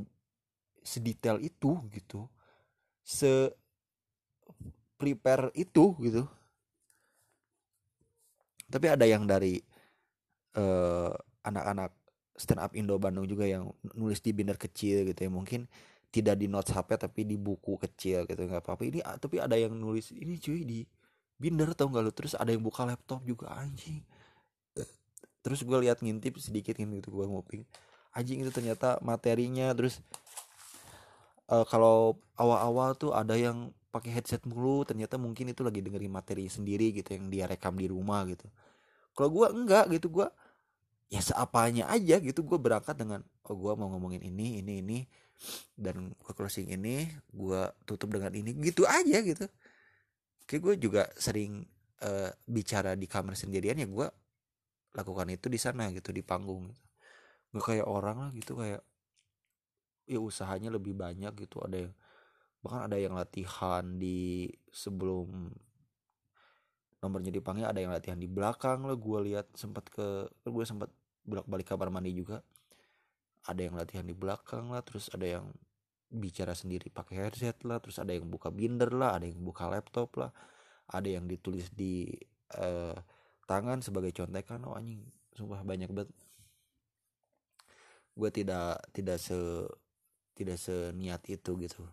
sedetail 0.85 1.40
itu 1.42 1.83
gitu. 1.90 2.30
Se 3.04 3.52
prepare 4.96 5.50
itu 5.59 5.92
gitu 6.00 6.24
tapi 8.75 8.91
ada 8.91 9.07
yang 9.07 9.23
dari 9.23 9.63
uh, 10.59 11.15
anak-anak 11.47 11.95
stand 12.35 12.59
up 12.59 12.75
Indo 12.75 12.99
Bandung 12.99 13.31
juga 13.31 13.47
yang 13.47 13.71
nulis 13.95 14.19
di 14.19 14.35
binder 14.35 14.59
kecil 14.59 15.07
gitu 15.07 15.21
ya. 15.23 15.31
Mungkin 15.31 15.71
tidak 16.11 16.43
di 16.43 16.51
notes 16.51 16.75
HP 16.75 16.99
tapi 16.99 17.23
di 17.23 17.39
buku 17.39 17.79
kecil 17.79 18.27
gitu 18.27 18.43
nggak 18.43 18.67
apa-apa. 18.67 18.83
Ini 18.83 18.99
tapi 19.23 19.39
ada 19.39 19.55
yang 19.55 19.79
nulis 19.79 20.11
ini 20.11 20.43
cuy 20.43 20.67
di 20.67 20.83
binder 21.39 21.71
tau 21.79 21.87
nggak 21.87 22.03
lu? 22.03 22.11
Terus 22.11 22.35
ada 22.35 22.51
yang 22.51 22.67
buka 22.67 22.83
laptop 22.83 23.23
juga 23.23 23.55
anjing. 23.55 24.03
Terus 25.45 25.61
gue 25.63 25.79
lihat 25.87 26.03
ngintip 26.03 26.35
sedikit 26.43 26.75
gitu 26.75 27.09
gue 27.15 27.27
nguping. 27.31 27.63
Anjing 28.11 28.43
itu 28.43 28.51
ternyata 28.51 28.99
materinya. 29.07 29.71
Terus 29.71 30.03
uh, 31.47 31.63
kalau 31.69 32.19
awal-awal 32.35 32.99
tuh 32.99 33.15
ada 33.15 33.39
yang 33.39 33.71
pakai 33.94 34.11
headset 34.11 34.42
mulu 34.42 34.83
ternyata 34.83 35.14
mungkin 35.14 35.54
itu 35.54 35.62
lagi 35.62 35.78
dengerin 35.78 36.11
materi 36.11 36.50
sendiri 36.50 36.90
gitu 36.90 37.14
yang 37.14 37.30
dia 37.30 37.46
rekam 37.46 37.78
di 37.78 37.87
rumah 37.87 38.26
gitu. 38.26 38.50
Kalau 39.14 39.30
gue 39.30 39.46
enggak 39.54 39.87
gitu 39.94 40.11
gue 40.11 40.26
ya 41.14 41.22
seapanya 41.22 41.87
aja 41.87 42.18
gitu 42.18 42.42
gue 42.42 42.59
berangkat 42.59 42.98
dengan 42.98 43.22
oh 43.46 43.54
gue 43.54 43.72
mau 43.78 43.87
ngomongin 43.94 44.26
ini 44.26 44.59
ini 44.59 44.83
ini 44.83 44.98
dan 45.78 46.11
gue 46.11 46.33
closing 46.35 46.74
ini 46.74 47.07
gue 47.30 47.62
tutup 47.87 48.11
dengan 48.11 48.35
ini 48.35 48.50
gitu 48.59 48.83
aja 48.83 49.22
gitu. 49.22 49.46
Kayak 50.50 50.61
gue 50.66 50.74
juga 50.90 51.02
sering 51.14 51.62
uh, 52.02 52.35
bicara 52.50 52.98
di 52.98 53.07
kamar 53.07 53.38
sendirian 53.38 53.78
ya 53.78 53.87
gue 53.87 54.07
lakukan 54.94 55.30
itu 55.30 55.46
di 55.46 55.59
sana 55.62 55.94
gitu 55.94 56.11
di 56.11 56.26
panggung 56.26 56.66
gitu. 56.66 56.83
Nggak 57.54 57.64
kayak 57.70 57.87
orang 57.87 58.16
lah 58.18 58.30
gitu 58.35 58.59
kayak 58.59 58.83
ya 60.04 60.18
usahanya 60.18 60.74
lebih 60.74 60.98
banyak 60.98 61.33
gitu 61.46 61.62
ada 61.62 61.88
yang 61.88 61.94
bahkan 62.64 62.88
ada 62.88 62.96
yang 62.96 63.12
latihan 63.12 63.85
di 64.00 64.48
sebelum 64.72 65.53
nomornya 67.05 67.29
dipanggil 67.29 67.68
ada 67.68 67.77
yang 67.77 67.92
latihan 67.92 68.16
di 68.16 68.24
belakang 68.24 68.88
lah 68.88 68.96
gue 68.96 69.18
lihat 69.29 69.53
sempat 69.53 69.92
ke 69.92 70.33
gue 70.48 70.64
sempat 70.64 70.88
bolak 71.29 71.44
balik 71.44 71.68
kamar 71.68 71.92
mandi 71.92 72.16
juga. 72.16 72.40
Ada 73.44 73.68
yang 73.68 73.77
latihan 73.77 74.09
di 74.09 74.16
belakang 74.16 74.72
lah 74.72 74.81
terus 74.81 75.12
ada 75.12 75.29
yang 75.29 75.53
bicara 76.09 76.57
sendiri 76.57 76.88
pakai 76.88 77.29
headset 77.29 77.61
lah 77.68 77.77
terus 77.85 78.00
ada 78.00 78.16
yang 78.16 78.24
buka 78.33 78.48
binder 78.48 78.88
lah 78.88 79.20
ada 79.20 79.29
yang 79.29 79.44
buka 79.44 79.68
laptop 79.68 80.16
lah 80.16 80.33
ada 80.88 81.05
yang 81.05 81.29
ditulis 81.29 81.68
di 81.68 82.09
uh, 82.57 82.96
tangan 83.44 83.85
sebagai 83.85 84.16
contekan. 84.16 84.64
Oh 84.64 84.72
anjing 84.72 85.05
sumpah 85.37 85.61
banyak 85.61 85.92
banget. 85.92 86.09
Gue 88.16 88.31
tidak 88.33 88.81
tidak 88.96 89.20
se 89.20 89.37
tidak 90.33 90.57
seniat 90.57 91.20
itu 91.29 91.53
gitu 91.61 91.85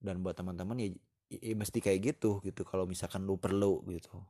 dan 0.00 0.24
buat 0.24 0.34
teman-teman 0.34 0.76
ya, 0.80 0.88
ya 1.30 1.54
mesti 1.54 1.78
kayak 1.78 2.00
gitu 2.16 2.40
gitu. 2.42 2.64
Kalau 2.64 2.88
misalkan 2.88 3.24
lu 3.28 3.36
perlu 3.36 3.84
gitu. 3.92 4.20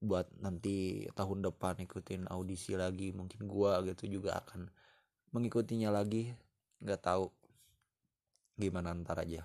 Buat 0.00 0.30
nanti 0.38 1.06
tahun 1.12 1.42
depan 1.50 1.82
ikutin 1.82 2.30
audisi 2.30 2.78
lagi 2.78 3.10
mungkin 3.10 3.50
gua 3.50 3.82
gitu 3.82 4.06
juga 4.20 4.38
akan 4.46 4.70
mengikutinya 5.34 5.90
lagi. 5.90 6.32
Nggak 6.80 7.00
tahu 7.02 7.26
gimana 8.56 8.96
ntar 8.96 9.20
aja. 9.20 9.44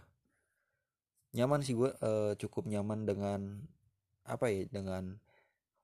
Nyaman 1.32 1.63
sih 1.63 1.75
gue 1.75 1.91
uh, 1.91 2.36
cukup 2.36 2.67
nyaman 2.67 3.08
dengan 3.08 3.63
apa 4.27 4.51
ya 4.51 4.67
dengan 4.67 5.19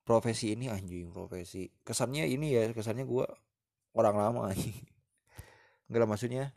profesi 0.03 0.55
ini 0.55 0.71
anjing 0.71 1.11
profesi. 1.11 1.71
Kesannya 1.83 2.27
ini 2.27 2.55
ya 2.55 2.71
kesannya 2.71 3.07
gue 3.07 3.25
orang 3.97 4.15
lama 4.15 4.51
nggak 5.87 5.99
lah 6.03 6.09
maksudnya 6.09 6.51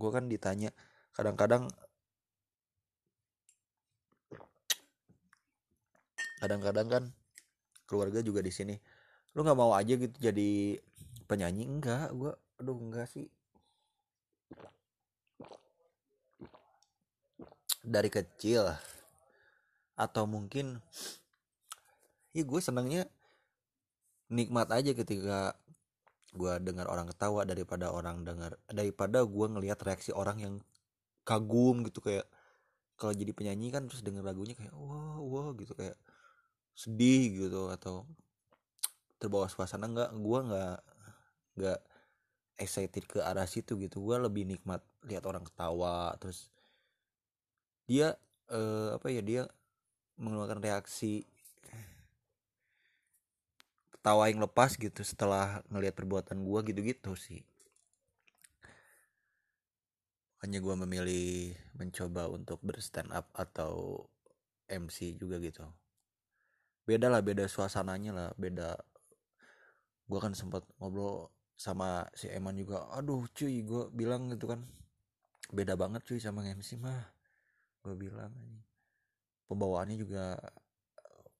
gue 0.00 0.10
kan 0.10 0.24
ditanya 0.26 0.72
kadang-kadang 1.12 1.68
kadang-kadang 6.42 6.88
kan 6.90 7.04
keluarga 7.86 8.18
juga 8.18 8.42
di 8.42 8.50
sini 8.50 8.74
lu 9.32 9.46
nggak 9.46 9.58
mau 9.58 9.72
aja 9.78 9.94
gitu 9.94 10.12
jadi 10.18 10.76
penyanyi? 11.30 11.64
Enggak 11.70 12.10
gue 12.12 12.32
aduh 12.60 12.76
enggak 12.76 13.08
sih. 13.08 13.30
Dari 17.82 18.10
kecil 18.10 18.66
atau 19.94 20.24
mungkin 20.26 20.82
ya 22.34 22.42
gue 22.42 22.60
senangnya 22.60 23.06
nikmat 24.32 24.72
aja 24.72 24.96
ketika 24.96 25.54
gue 26.32 26.52
dengar 26.64 26.88
orang 26.88 27.12
ketawa 27.12 27.44
daripada 27.44 27.92
orang 27.92 28.24
dengar 28.24 28.56
daripada 28.72 29.20
gue 29.20 29.46
ngelihat 29.52 29.76
reaksi 29.84 30.16
orang 30.16 30.40
yang 30.40 30.54
kagum 31.28 31.84
gitu 31.84 32.00
kayak 32.00 32.24
kalau 32.96 33.12
jadi 33.12 33.36
penyanyi 33.36 33.68
kan 33.68 33.84
terus 33.84 34.00
denger 34.00 34.24
lagunya 34.24 34.56
kayak 34.56 34.72
wah 34.72 35.20
wah 35.20 35.52
gitu 35.60 35.76
kayak 35.76 35.98
sedih 36.72 37.46
gitu 37.46 37.68
atau 37.68 38.08
terbawa 39.20 39.46
suasana 39.46 39.86
nggak 39.86 40.10
gue 40.18 40.38
nggak 40.50 40.76
nggak 41.60 41.80
excited 42.58 43.04
ke 43.06 43.18
arah 43.22 43.46
situ 43.46 43.78
gitu. 43.78 44.02
Gue 44.02 44.16
lebih 44.18 44.48
nikmat 44.48 44.82
lihat 45.06 45.24
orang 45.28 45.44
ketawa 45.46 46.14
terus 46.18 46.50
dia 47.86 48.14
uh, 48.50 48.96
apa 48.96 49.08
ya 49.10 49.22
dia 49.22 49.42
mengeluarkan 50.18 50.62
reaksi 50.62 51.26
ketawa 53.90 54.26
yang 54.30 54.42
lepas 54.42 54.74
gitu 54.74 55.02
setelah 55.06 55.62
ngelihat 55.70 55.94
perbuatan 55.94 56.42
gue 56.42 56.60
gitu-gitu 56.72 57.14
sih. 57.14 57.42
Hanya 60.42 60.58
gue 60.58 60.74
memilih 60.74 61.54
mencoba 61.78 62.26
untuk 62.26 62.58
berstand 62.66 63.14
up 63.14 63.30
atau 63.38 64.02
MC 64.66 65.14
juga 65.14 65.38
gitu 65.38 65.62
beda 66.82 67.06
lah 67.06 67.22
beda 67.22 67.46
suasananya 67.46 68.12
lah 68.14 68.28
beda. 68.34 68.74
Gue 70.06 70.18
kan 70.18 70.34
sempat 70.34 70.66
ngobrol 70.78 71.30
sama 71.54 72.10
si 72.16 72.26
Eman 72.26 72.58
juga 72.58 72.90
aduh 72.90 73.22
cuy 73.32 73.62
gue 73.62 73.82
bilang 73.94 74.30
gitu 74.34 74.50
kan. 74.50 74.60
Beda 75.52 75.78
banget 75.78 76.02
cuy 76.06 76.18
sama 76.18 76.42
MC 76.46 76.80
mah 76.80 77.02
gue 77.82 77.94
bilang 77.98 78.32
pembawaannya 79.50 79.98
juga 79.98 80.38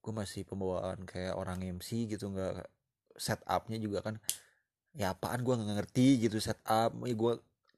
gue 0.03 0.13
masih 0.13 0.43
pembawaan 0.43 1.07
kayak 1.07 1.39
orang 1.39 1.63
MC 1.79 2.11
gitu 2.11 2.31
nggak 2.31 2.67
setupnya 3.19 3.79
juga 3.83 4.03
kan. 4.03 4.17
Ya 4.93 5.17
apaan 5.17 5.41
gue 5.41 5.55
nggak 5.57 5.79
ngerti 5.83 6.29
gitu 6.29 6.39
setup 6.39 6.93
ya 7.03 7.15
gue 7.17 7.33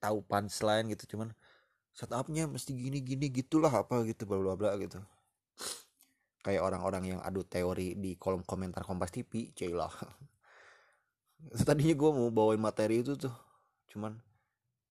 tahu 0.04 0.20
punchline 0.28 0.92
gitu 0.92 1.16
cuman 1.16 1.32
setupnya 1.96 2.44
mesti 2.50 2.74
gini 2.76 3.00
gini 3.00 3.30
gitulah 3.30 3.70
apa 3.70 4.02
gitu 4.04 4.26
bla 4.28 4.36
bla 4.42 4.54
bla 4.58 4.76
gitu 4.76 5.00
kayak 6.44 6.60
orang-orang 6.60 7.16
yang 7.16 7.20
adu 7.24 7.40
teori 7.48 7.96
di 7.96 8.20
kolom 8.20 8.44
komentar 8.44 8.84
Kompas 8.84 9.08
TV 9.08 9.48
lah. 9.72 9.88
Tadinya 11.66 11.96
gue 11.96 12.10
mau 12.12 12.28
bawain 12.28 12.60
materi 12.60 13.00
itu 13.00 13.16
tuh 13.16 13.32
cuman 13.88 14.12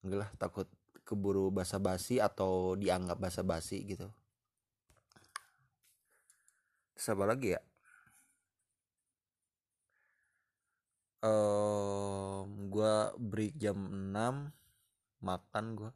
enggak 0.01 0.19
lah 0.25 0.29
takut 0.41 0.67
keburu 1.05 1.53
basa-basi 1.53 2.17
atau 2.17 2.73
dianggap 2.73 3.21
basa-basi 3.21 3.85
gitu. 3.85 4.09
Siapa 6.97 7.21
lagi 7.29 7.53
ya? 7.53 7.61
Um, 11.23 12.67
gue 12.67 12.93
break 13.15 13.55
jam 13.55 13.77
6 13.77 14.51
makan 15.23 15.65
gue 15.79 15.91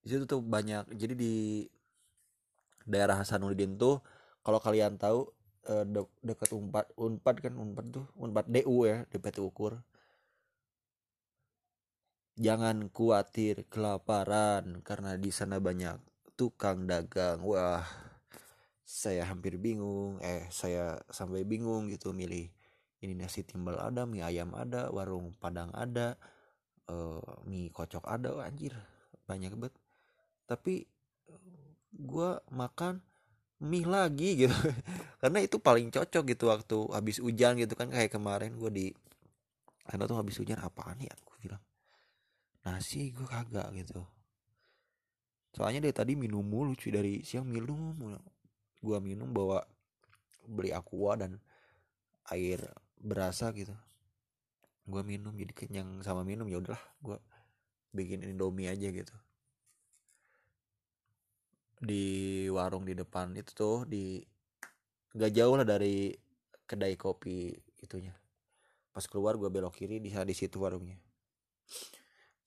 di 0.00 0.08
situ 0.08 0.24
tuh 0.24 0.40
banyak 0.40 0.88
jadi 0.96 1.12
di 1.12 1.68
daerah 2.88 3.20
Hasanuddin 3.20 3.76
tuh 3.76 4.00
kalau 4.42 4.58
kalian 4.58 4.98
tahu 4.98 5.30
uh, 5.70 5.84
de 5.86 6.02
dekat 6.22 6.50
unpad 6.54 6.86
unpad 6.98 7.36
kan 7.38 7.54
unpad 7.54 7.86
tuh 7.94 8.06
unpad 8.18 8.46
DU 8.50 8.76
ya 8.86 9.06
DPT 9.10 9.38
ukur. 9.42 9.82
Jangan 12.40 12.88
khawatir 12.88 13.68
kelaparan 13.68 14.80
karena 14.82 15.20
di 15.20 15.30
sana 15.30 15.60
banyak 15.62 16.00
tukang 16.34 16.88
dagang. 16.88 17.44
Wah 17.44 17.84
saya 18.82 19.24
hampir 19.30 19.56
bingung 19.56 20.20
eh 20.20 20.48
saya 20.52 21.00
sampai 21.08 21.46
bingung 21.48 21.88
gitu 21.88 22.12
milih 22.12 22.50
ini 23.02 23.14
nasi 23.16 23.42
timbal 23.46 23.80
ada 23.80 24.04
mie 24.04 24.22
ayam 24.24 24.52
ada 24.52 24.92
warung 24.92 25.32
padang 25.40 25.72
ada 25.72 26.16
uh, 26.90 27.22
mie 27.46 27.70
kocok 27.70 28.04
ada. 28.08 28.28
Oh, 28.36 28.42
anjir 28.44 28.74
banyak 29.26 29.54
banget 29.54 29.74
tapi 30.46 30.84
gue 31.92 32.30
makan 32.50 33.00
mie 33.62 33.86
lagi 33.86 34.46
gitu. 34.46 34.52
Karena 35.22 35.38
itu 35.38 35.56
paling 35.62 35.88
cocok 35.94 36.24
gitu 36.34 36.44
waktu 36.50 36.76
habis 36.90 37.22
hujan 37.22 37.56
gitu 37.56 37.78
kan. 37.78 37.88
Kayak 37.88 38.18
kemarin 38.18 38.58
gue 38.58 38.70
di 38.70 38.86
karena 39.82 40.06
tuh 40.06 40.14
habis 40.14 40.38
hujan 40.38 40.62
apaan 40.62 40.94
ya? 41.02 41.10
Aku 41.10 41.34
bilang 41.42 41.62
nasi 42.62 43.10
gue 43.10 43.26
kagak 43.26 43.70
gitu. 43.74 44.02
Soalnya 45.52 45.84
dari 45.84 45.94
tadi 45.94 46.12
minum 46.16 46.40
mulu 46.40 46.72
cuy 46.72 46.90
dari 46.90 47.20
siang 47.20 47.44
minum 47.44 47.92
gua 48.82 48.98
minum 48.98 49.28
bawa 49.30 49.62
beli 50.48 50.72
aqua 50.72 51.14
dan 51.20 51.36
air 52.32 52.62
berasa 52.96 53.52
gitu. 53.52 53.76
Gua 54.88 55.04
minum 55.04 55.36
jadi 55.36 55.52
kenyang 55.52 56.00
sama 56.00 56.24
minum 56.24 56.48
ya 56.48 56.56
udahlah 56.56 56.82
gua 57.04 57.20
bikin 57.92 58.24
indomie 58.24 58.72
aja 58.72 58.88
gitu 58.88 59.12
di 61.82 62.46
warung 62.46 62.86
di 62.86 62.94
depan 62.94 63.34
itu 63.34 63.50
tuh 63.50 63.82
di 63.90 64.22
gak 65.18 65.34
jauh 65.34 65.58
lah 65.58 65.66
dari 65.66 66.14
kedai 66.62 66.94
kopi 66.94 67.50
itunya. 67.82 68.14
Pas 68.94 69.02
keluar 69.10 69.34
gue 69.34 69.50
belok 69.50 69.74
kiri 69.74 69.98
di 69.98 70.14
di 70.14 70.34
situ 70.36 70.62
warungnya. 70.62 70.94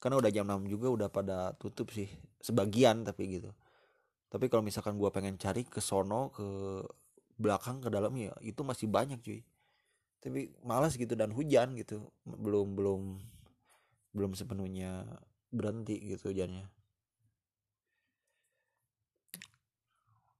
Karena 0.00 0.16
udah 0.16 0.30
jam 0.32 0.48
6 0.48 0.64
juga 0.72 0.88
udah 0.88 1.08
pada 1.12 1.52
tutup 1.60 1.92
sih 1.92 2.08
sebagian 2.40 3.04
tapi 3.04 3.36
gitu. 3.36 3.52
Tapi 4.32 4.48
kalau 4.48 4.64
misalkan 4.64 4.96
gue 4.96 5.10
pengen 5.12 5.36
cari 5.36 5.68
ke 5.68 5.84
sono 5.84 6.32
ke 6.32 6.46
belakang 7.36 7.84
ke 7.84 7.92
dalamnya 7.92 8.32
itu 8.40 8.64
masih 8.64 8.88
banyak 8.88 9.20
cuy. 9.20 9.44
Tapi 10.24 10.48
malas 10.64 10.96
gitu 10.96 11.12
dan 11.12 11.30
hujan 11.36 11.76
gitu 11.76 12.08
belum 12.24 12.72
belum 12.72 13.02
belum 14.16 14.32
sepenuhnya 14.32 15.04
berhenti 15.52 16.00
gitu 16.00 16.32
hujannya 16.32 16.72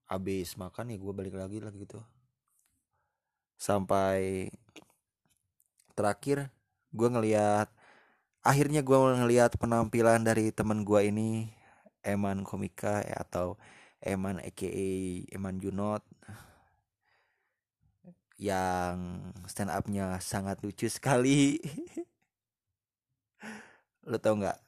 habis 0.07 0.55
makan 0.55 0.95
ya 0.95 0.99
gue 0.99 1.13
balik 1.15 1.35
lagi 1.35 1.59
lah 1.59 1.75
gitu. 1.75 1.99
Sampai 3.59 4.51
terakhir 5.99 6.53
gue 6.95 7.09
ngelihat 7.09 7.69
akhirnya 8.47 8.87
gue 8.87 8.95
ngelihat 8.95 9.59
penampilan 9.59 10.23
dari 10.23 10.55
teman 10.55 10.87
gue 10.87 11.11
ini 11.11 11.51
Eman 12.07 12.47
Komika 12.47 13.03
ya, 13.03 13.27
atau 13.27 13.59
Eman 13.99 14.39
aka 14.39 14.71
Eman 15.35 15.59
Junot 15.59 16.07
yang 18.39 19.33
stand 19.49 19.73
upnya 19.73 20.21
sangat 20.23 20.63
lucu 20.63 20.87
sekali. 20.87 21.59
Lo 24.11 24.23
tau 24.23 24.39
nggak 24.39 24.66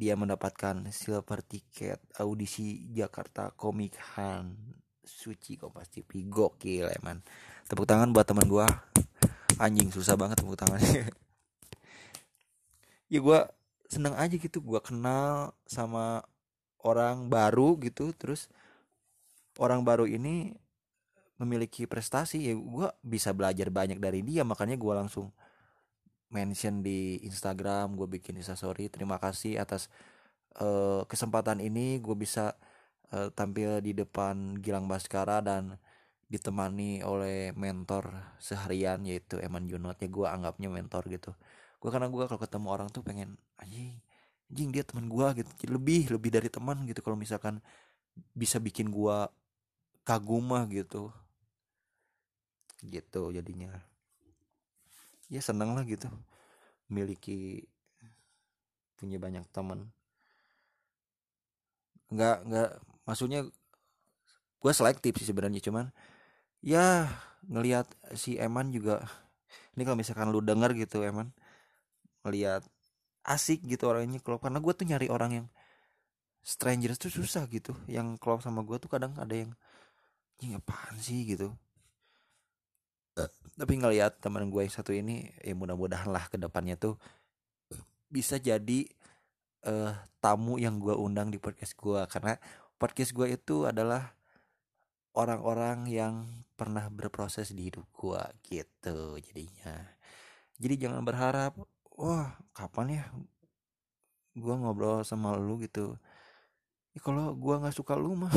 dia 0.00 0.16
mendapatkan 0.16 0.88
silver 0.88 1.44
ticket 1.44 2.00
audisi 2.16 2.88
Jakarta 2.88 3.52
Comic 3.52 4.00
Han 4.16 4.56
suci 5.04 5.60
Kompas 5.60 5.92
TV 5.92 6.24
gokil 6.24 6.88
eman 6.88 7.20
tepuk 7.68 7.84
tangan 7.84 8.16
buat 8.16 8.24
teman 8.24 8.48
gua. 8.48 8.64
Anjing 9.60 9.92
susah 9.92 10.16
banget 10.16 10.40
tepuk 10.40 10.56
tangan 10.56 10.80
ya 13.12 13.20
gua 13.20 13.52
seneng 13.92 14.16
aja 14.16 14.32
gitu 14.32 14.64
gua 14.64 14.80
kenal 14.80 15.52
sama 15.68 16.24
orang 16.80 17.28
baru 17.28 17.76
gitu 17.84 18.16
terus 18.16 18.48
orang 19.60 19.84
baru 19.84 20.08
ini 20.08 20.56
memiliki 21.40 21.88
prestasi. 21.88 22.48
Ya 22.48 22.54
gue 22.56 22.88
bisa 23.00 23.32
belajar 23.32 23.72
banyak 23.72 24.00
dari 24.00 24.20
dia 24.20 24.44
makanya 24.44 24.76
gue 24.76 24.92
langsung 24.92 25.32
mention 26.30 26.82
di 26.82 27.18
Instagram 27.26 27.98
gue 27.98 28.08
bikin 28.18 28.38
instastory. 28.38 28.88
Terima 28.88 29.18
kasih 29.18 29.58
atas 29.60 29.90
uh, 30.62 31.04
kesempatan 31.06 31.58
ini. 31.62 31.98
Gue 31.98 32.14
bisa 32.16 32.56
uh, 33.12 33.28
tampil 33.34 33.82
di 33.82 33.92
depan 33.94 34.58
Gilang 34.62 34.86
Baskara 34.86 35.42
dan 35.42 35.76
ditemani 36.30 37.02
oleh 37.02 37.50
mentor 37.58 38.14
seharian 38.38 39.02
yaitu 39.02 39.42
Eman 39.42 39.66
Junot. 39.66 39.98
Ya 39.98 40.08
gue 40.08 40.26
anggapnya 40.26 40.70
mentor 40.70 41.10
gitu. 41.10 41.34
Gue 41.82 41.90
karena 41.90 42.06
gue 42.06 42.24
kalau 42.24 42.40
ketemu 42.40 42.66
orang 42.70 42.88
tuh 42.94 43.02
pengen 43.02 43.34
anjing 43.58 43.98
anjing 44.50 44.74
dia 44.74 44.82
teman 44.82 45.06
gua 45.06 45.30
gitu. 45.38 45.46
Lebih 45.70 46.10
lebih 46.10 46.30
dari 46.34 46.50
teman 46.50 46.82
gitu. 46.90 47.00
Kalau 47.06 47.14
misalkan 47.14 47.62
bisa 48.34 48.58
bikin 48.58 48.90
gua 48.90 49.30
kagumah 50.02 50.66
gitu. 50.66 51.14
Gitu 52.82 53.22
jadinya 53.30 53.78
ya 55.30 55.40
seneng 55.40 55.72
lah 55.78 55.86
gitu. 55.86 56.10
Memiliki 56.90 57.64
punya 59.00 59.16
banyak 59.16 59.48
teman 59.48 59.88
nggak 62.10 62.36
nggak 62.42 62.70
maksudnya 63.06 63.46
gue 64.60 64.72
selektif 64.76 65.16
sih 65.16 65.24
sebenarnya 65.30 65.62
cuman 65.62 65.88
ya 66.60 67.08
ngelihat 67.48 67.88
si 68.12 68.36
Eman 68.36 68.74
juga 68.74 69.00
ini 69.72 69.88
kalau 69.88 69.96
misalkan 69.96 70.28
lu 70.28 70.44
denger 70.44 70.76
gitu 70.76 71.00
Eman 71.00 71.32
ngelihat 72.26 72.66
asik 73.24 73.64
gitu 73.64 73.88
orangnya 73.88 74.20
klop 74.20 74.44
karena 74.44 74.60
gue 74.60 74.72
tuh 74.76 74.84
nyari 74.84 75.08
orang 75.08 75.30
yang 75.32 75.46
strangers 76.40 76.96
tuh 76.96 77.12
susah 77.12 77.44
gitu. 77.52 77.76
Yang 77.84 78.16
klop 78.20 78.40
sama 78.40 78.64
gue 78.64 78.76
tuh 78.80 78.88
kadang 78.88 79.12
ada 79.20 79.32
yang 79.32 79.52
ini 80.40 80.56
apaan 80.56 80.96
sih? 81.00 81.24
gitu 81.28 81.52
tapi 83.58 83.76
ngeliat 83.76 84.22
teman 84.22 84.48
gue 84.48 84.62
yang 84.64 84.72
satu 84.72 84.94
ini 84.94 85.28
ya 85.42 85.52
mudah-mudahan 85.52 86.08
lah 86.08 86.30
ke 86.30 86.40
depannya 86.40 86.78
tuh 86.80 86.96
bisa 88.10 88.40
jadi 88.40 88.88
uh, 89.66 89.94
tamu 90.18 90.56
yang 90.56 90.78
gue 90.80 90.94
undang 90.94 91.28
di 91.28 91.38
podcast 91.38 91.76
gue. 91.76 92.00
Karena 92.08 92.38
podcast 92.80 93.12
gue 93.12 93.36
itu 93.36 93.68
adalah 93.68 94.14
orang-orang 95.14 95.90
yang 95.90 96.14
pernah 96.54 96.86
berproses 96.88 97.50
di 97.50 97.68
hidup 97.68 97.86
gue 97.92 98.22
gitu 98.46 99.18
jadinya. 99.20 99.76
Jadi 100.60 100.74
jangan 100.76 101.00
berharap 101.00 101.56
wah 101.96 102.36
kapan 102.52 103.00
ya 103.00 103.04
gua 104.36 104.54
ngobrol 104.60 105.00
sama 105.04 105.36
lu? 105.36 105.56
Gitu. 105.60 105.96
Ya, 106.92 107.00
kalau 107.00 107.32
gua 107.32 107.64
nggak 107.64 107.76
suka 107.76 107.96
lu 107.96 108.12
mah 108.12 108.32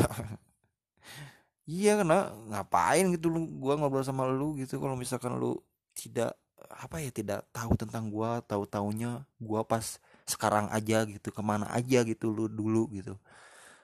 iya 1.64 1.96
karena 2.00 2.32
ngapain 2.52 3.04
gitu 3.16 3.26
lu 3.32 3.40
gua 3.62 3.74
ngobrol 3.80 4.04
sama 4.04 4.28
lu 4.28 4.56
gitu 4.60 4.76
kalau 4.82 4.96
misalkan 4.96 5.36
lu 5.40 5.60
tidak 5.96 6.36
apa 6.70 6.96
ya 7.00 7.10
tidak 7.12 7.40
tahu 7.52 7.72
tentang 7.76 8.08
gua 8.12 8.40
tahu 8.44 8.64
taunya 8.68 9.24
gua 9.40 9.64
pas 9.64 10.00
sekarang 10.24 10.68
aja 10.72 11.04
gitu 11.08 11.28
ke 11.32 11.42
mana 11.44 11.68
aja 11.72 12.00
gitu 12.04 12.32
lu 12.32 12.48
dulu 12.48 12.88
gitu. 12.92 13.16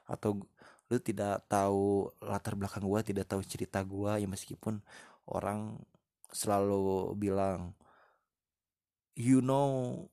Atau 0.08 0.44
lu 0.90 0.98
tidak 0.98 1.44
tahu 1.46 2.10
latar 2.24 2.54
belakang 2.58 2.84
gua 2.84 3.00
tidak 3.04 3.28
tahu 3.30 3.42
cerita 3.46 3.80
gua 3.84 4.18
ya 4.20 4.26
meskipun 4.28 4.80
orang 5.28 5.78
selalu 6.32 7.14
bilang 7.18 7.74
you 9.14 9.42
know 9.42 10.06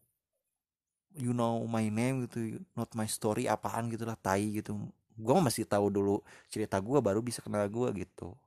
you 1.18 1.34
know 1.34 1.65
my 1.65 1.89
name 1.89 2.30
gitu 2.30 2.61
not 2.78 2.89
my 2.93 3.09
story 3.09 3.49
apaan 3.49 3.89
gitu 3.89 4.05
lah 4.05 4.18
tai 4.18 4.53
gitu 4.53 4.78
gue 5.18 5.36
masih 5.41 5.65
tahu 5.65 5.89
dulu 5.89 6.22
cerita 6.47 6.78
gue 6.78 7.01
baru 7.01 7.20
bisa 7.26 7.41
kenal 7.41 7.65
gue 7.65 7.89
gitu. 8.05 8.38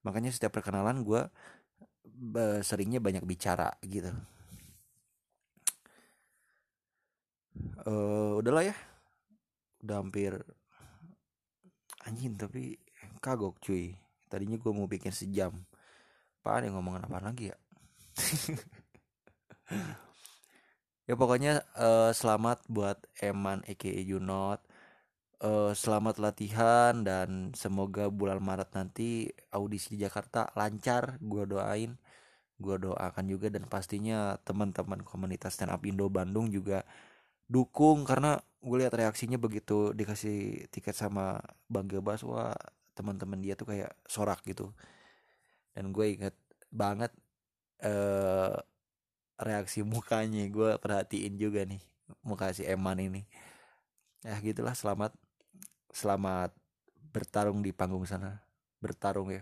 Makanya 0.00 0.32
setiap 0.32 0.56
perkenalan 0.56 1.04
gue 1.04 1.22
seringnya 2.64 2.98
banyak 2.98 3.22
bicara 3.28 3.68
gitu. 3.84 4.08
Uh, 7.84 8.40
udahlah 8.40 8.72
ya. 8.72 8.76
Udah 9.84 10.00
hampir 10.00 10.32
anjing 12.08 12.34
tapi 12.40 12.80
kagok 13.20 13.60
cuy. 13.60 13.92
Tadinya 14.26 14.56
gue 14.56 14.72
mau 14.72 14.88
bikin 14.88 15.12
sejam. 15.12 15.52
Apaan 16.40 16.66
yang 16.70 16.78
ngomongan 16.78 17.10
apa 17.10 17.18
lagi 17.20 17.52
ya? 17.52 17.56
Ya 21.06 21.14
pokoknya 21.14 21.62
uh, 21.78 22.10
selamat 22.10 22.66
buat 22.66 22.98
Eman 23.22 23.62
aka 23.62 23.94
Junot 24.02 24.58
uh, 25.42 25.72
selamat 25.76 26.16
latihan 26.22 27.04
dan 27.04 27.52
semoga 27.52 28.08
bulan 28.08 28.40
Maret 28.40 28.72
nanti 28.72 29.28
audisi 29.52 29.96
di 29.96 30.04
Jakarta 30.04 30.48
lancar. 30.56 31.18
Gue 31.20 31.44
doain 31.44 31.96
gue 32.56 32.76
doakan 32.80 33.24
juga 33.28 33.52
dan 33.52 33.68
pastinya 33.68 34.40
teman-teman 34.40 35.04
komunitas 35.04 35.60
stand 35.60 35.72
up 35.76 35.84
Indo 35.84 36.08
Bandung 36.08 36.48
juga 36.48 36.88
dukung 37.52 38.08
karena 38.08 38.40
gue 38.64 38.76
lihat 38.80 38.96
reaksinya 38.96 39.36
begitu 39.36 39.92
dikasih 39.92 40.64
tiket 40.72 40.96
sama 40.96 41.36
Bang 41.68 41.86
Gebas 41.86 42.24
wah 42.24 42.56
teman-teman 42.96 43.38
dia 43.44 43.54
tuh 43.60 43.68
kayak 43.72 43.92
sorak 44.08 44.40
gitu. 44.48 44.72
Dan 45.76 45.92
gue 45.92 46.06
inget 46.16 46.34
banget 46.72 47.12
eh 47.84 48.56
reaksi 49.36 49.84
mukanya 49.84 50.48
gue 50.48 50.80
perhatiin 50.80 51.36
juga 51.36 51.60
nih 51.68 51.82
muka 52.24 52.52
si 52.56 52.64
Eman 52.64 52.96
ini. 53.04 53.28
Ya 54.24 54.40
gitulah 54.40 54.72
selamat 54.72 55.12
selamat 55.96 56.52
bertarung 57.08 57.64
di 57.64 57.72
panggung 57.72 58.04
sana 58.04 58.44
bertarung 58.76 59.32
ya. 59.32 59.40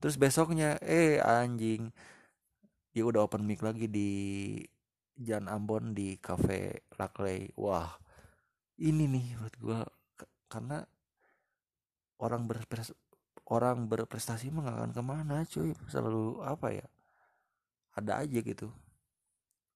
Terus 0.00 0.16
besoknya 0.16 0.80
eh 0.80 1.20
anjing. 1.20 1.92
Dia 2.96 3.04
udah 3.04 3.28
open 3.28 3.44
mic 3.44 3.60
lagi 3.60 3.84
di 3.84 4.10
Jalan 5.20 5.52
Ambon 5.52 5.92
di 5.92 6.16
cafe 6.16 6.88
Lakley 6.96 7.52
wah 7.58 7.90
ini 8.80 9.10
nih 9.10 9.26
buat 9.36 9.54
gue 9.58 9.80
karena 10.48 10.78
orang 12.22 12.46
berprestasi 12.48 12.94
orang 13.50 13.90
berprestasi 13.90 14.48
mah 14.48 14.88
ke 14.88 15.02
mana 15.04 15.44
cuy. 15.44 15.76
Selalu 15.92 16.40
apa 16.48 16.72
ya 16.72 16.86
ada 17.92 18.24
aja 18.24 18.40
gitu. 18.40 18.72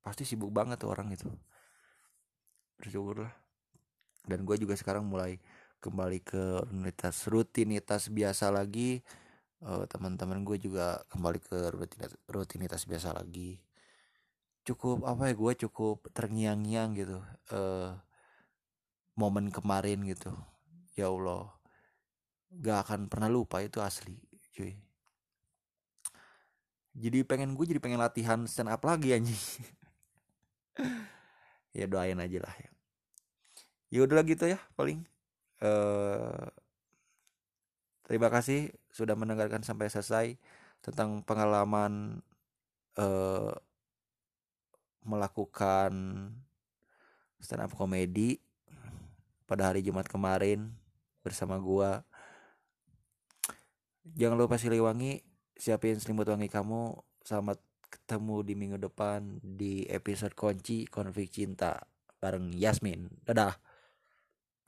Pasti 0.00 0.24
sibuk 0.24 0.48
banget 0.48 0.80
tuh 0.80 0.88
orang 0.88 1.12
itu. 1.12 1.28
Bersyukur 2.80 3.28
lah 3.28 3.34
dan 4.26 4.46
gue 4.46 4.56
juga 4.58 4.78
sekarang 4.78 5.02
mulai 5.06 5.38
kembali 5.82 6.22
ke 6.22 6.62
rutinitas 6.62 7.26
rutinitas 7.26 8.02
biasa 8.06 8.54
lagi. 8.54 9.02
Uh, 9.62 9.86
teman-teman 9.90 10.46
gue 10.46 10.58
juga 10.62 11.02
kembali 11.10 11.38
ke 11.42 11.58
rutinitas 11.74 12.14
rutinitas 12.30 12.82
biasa 12.86 13.10
lagi. 13.18 13.58
Cukup 14.62 15.02
apa 15.02 15.30
ya 15.30 15.34
gue 15.34 15.52
cukup 15.66 16.06
terngiang-ngiang 16.14 16.94
gitu. 16.94 17.18
Uh, 17.50 17.98
momen 19.18 19.50
kemarin 19.50 20.06
gitu. 20.06 20.30
Ya 20.94 21.10
Allah 21.10 21.50
gak 22.52 22.86
akan 22.86 23.00
pernah 23.10 23.26
lupa 23.32 23.58
itu 23.64 23.82
asli 23.82 24.14
cuy. 24.54 24.76
Jadi 26.92 27.24
pengen 27.24 27.56
gue 27.56 27.64
jadi 27.64 27.80
pengen 27.80 27.98
latihan 27.98 28.44
stand 28.44 28.70
up 28.70 28.86
lagi 28.86 29.10
anjing. 29.18 29.42
Ya 31.72 31.88
doain 31.88 32.20
aja 32.20 32.36
lah 32.36 32.52
ya. 32.52 32.70
Ya 33.88 34.04
udah 34.04 34.20
gitu 34.28 34.44
ya 34.44 34.60
paling 34.76 35.08
Eh, 35.62 36.46
terima 38.02 38.26
kasih 38.34 38.74
sudah 38.90 39.14
mendengarkan 39.14 39.62
sampai 39.62 39.86
selesai 39.86 40.34
tentang 40.82 41.22
pengalaman 41.22 42.18
uh, 42.98 43.54
melakukan 45.06 45.94
stand 47.38 47.62
up 47.62 47.70
comedy 47.78 48.42
pada 49.46 49.70
hari 49.70 49.86
Jumat 49.86 50.10
kemarin 50.10 50.74
bersama 51.22 51.62
gua. 51.62 52.02
Jangan 54.02 54.34
lupa 54.34 54.58
Siliwangi, 54.58 55.22
siapin 55.54 55.94
selimut 56.02 56.26
wangi 56.26 56.50
kamu. 56.50 56.98
Selamat 57.22 57.62
ketemu 57.86 58.36
di 58.42 58.54
minggu 58.58 58.78
depan 58.82 59.38
di 59.38 59.86
episode 59.86 60.34
kunci 60.34 60.90
konflik 60.90 61.30
cinta 61.30 61.78
bareng 62.18 62.50
Yasmin. 62.50 63.06
Dadah. 63.22 63.71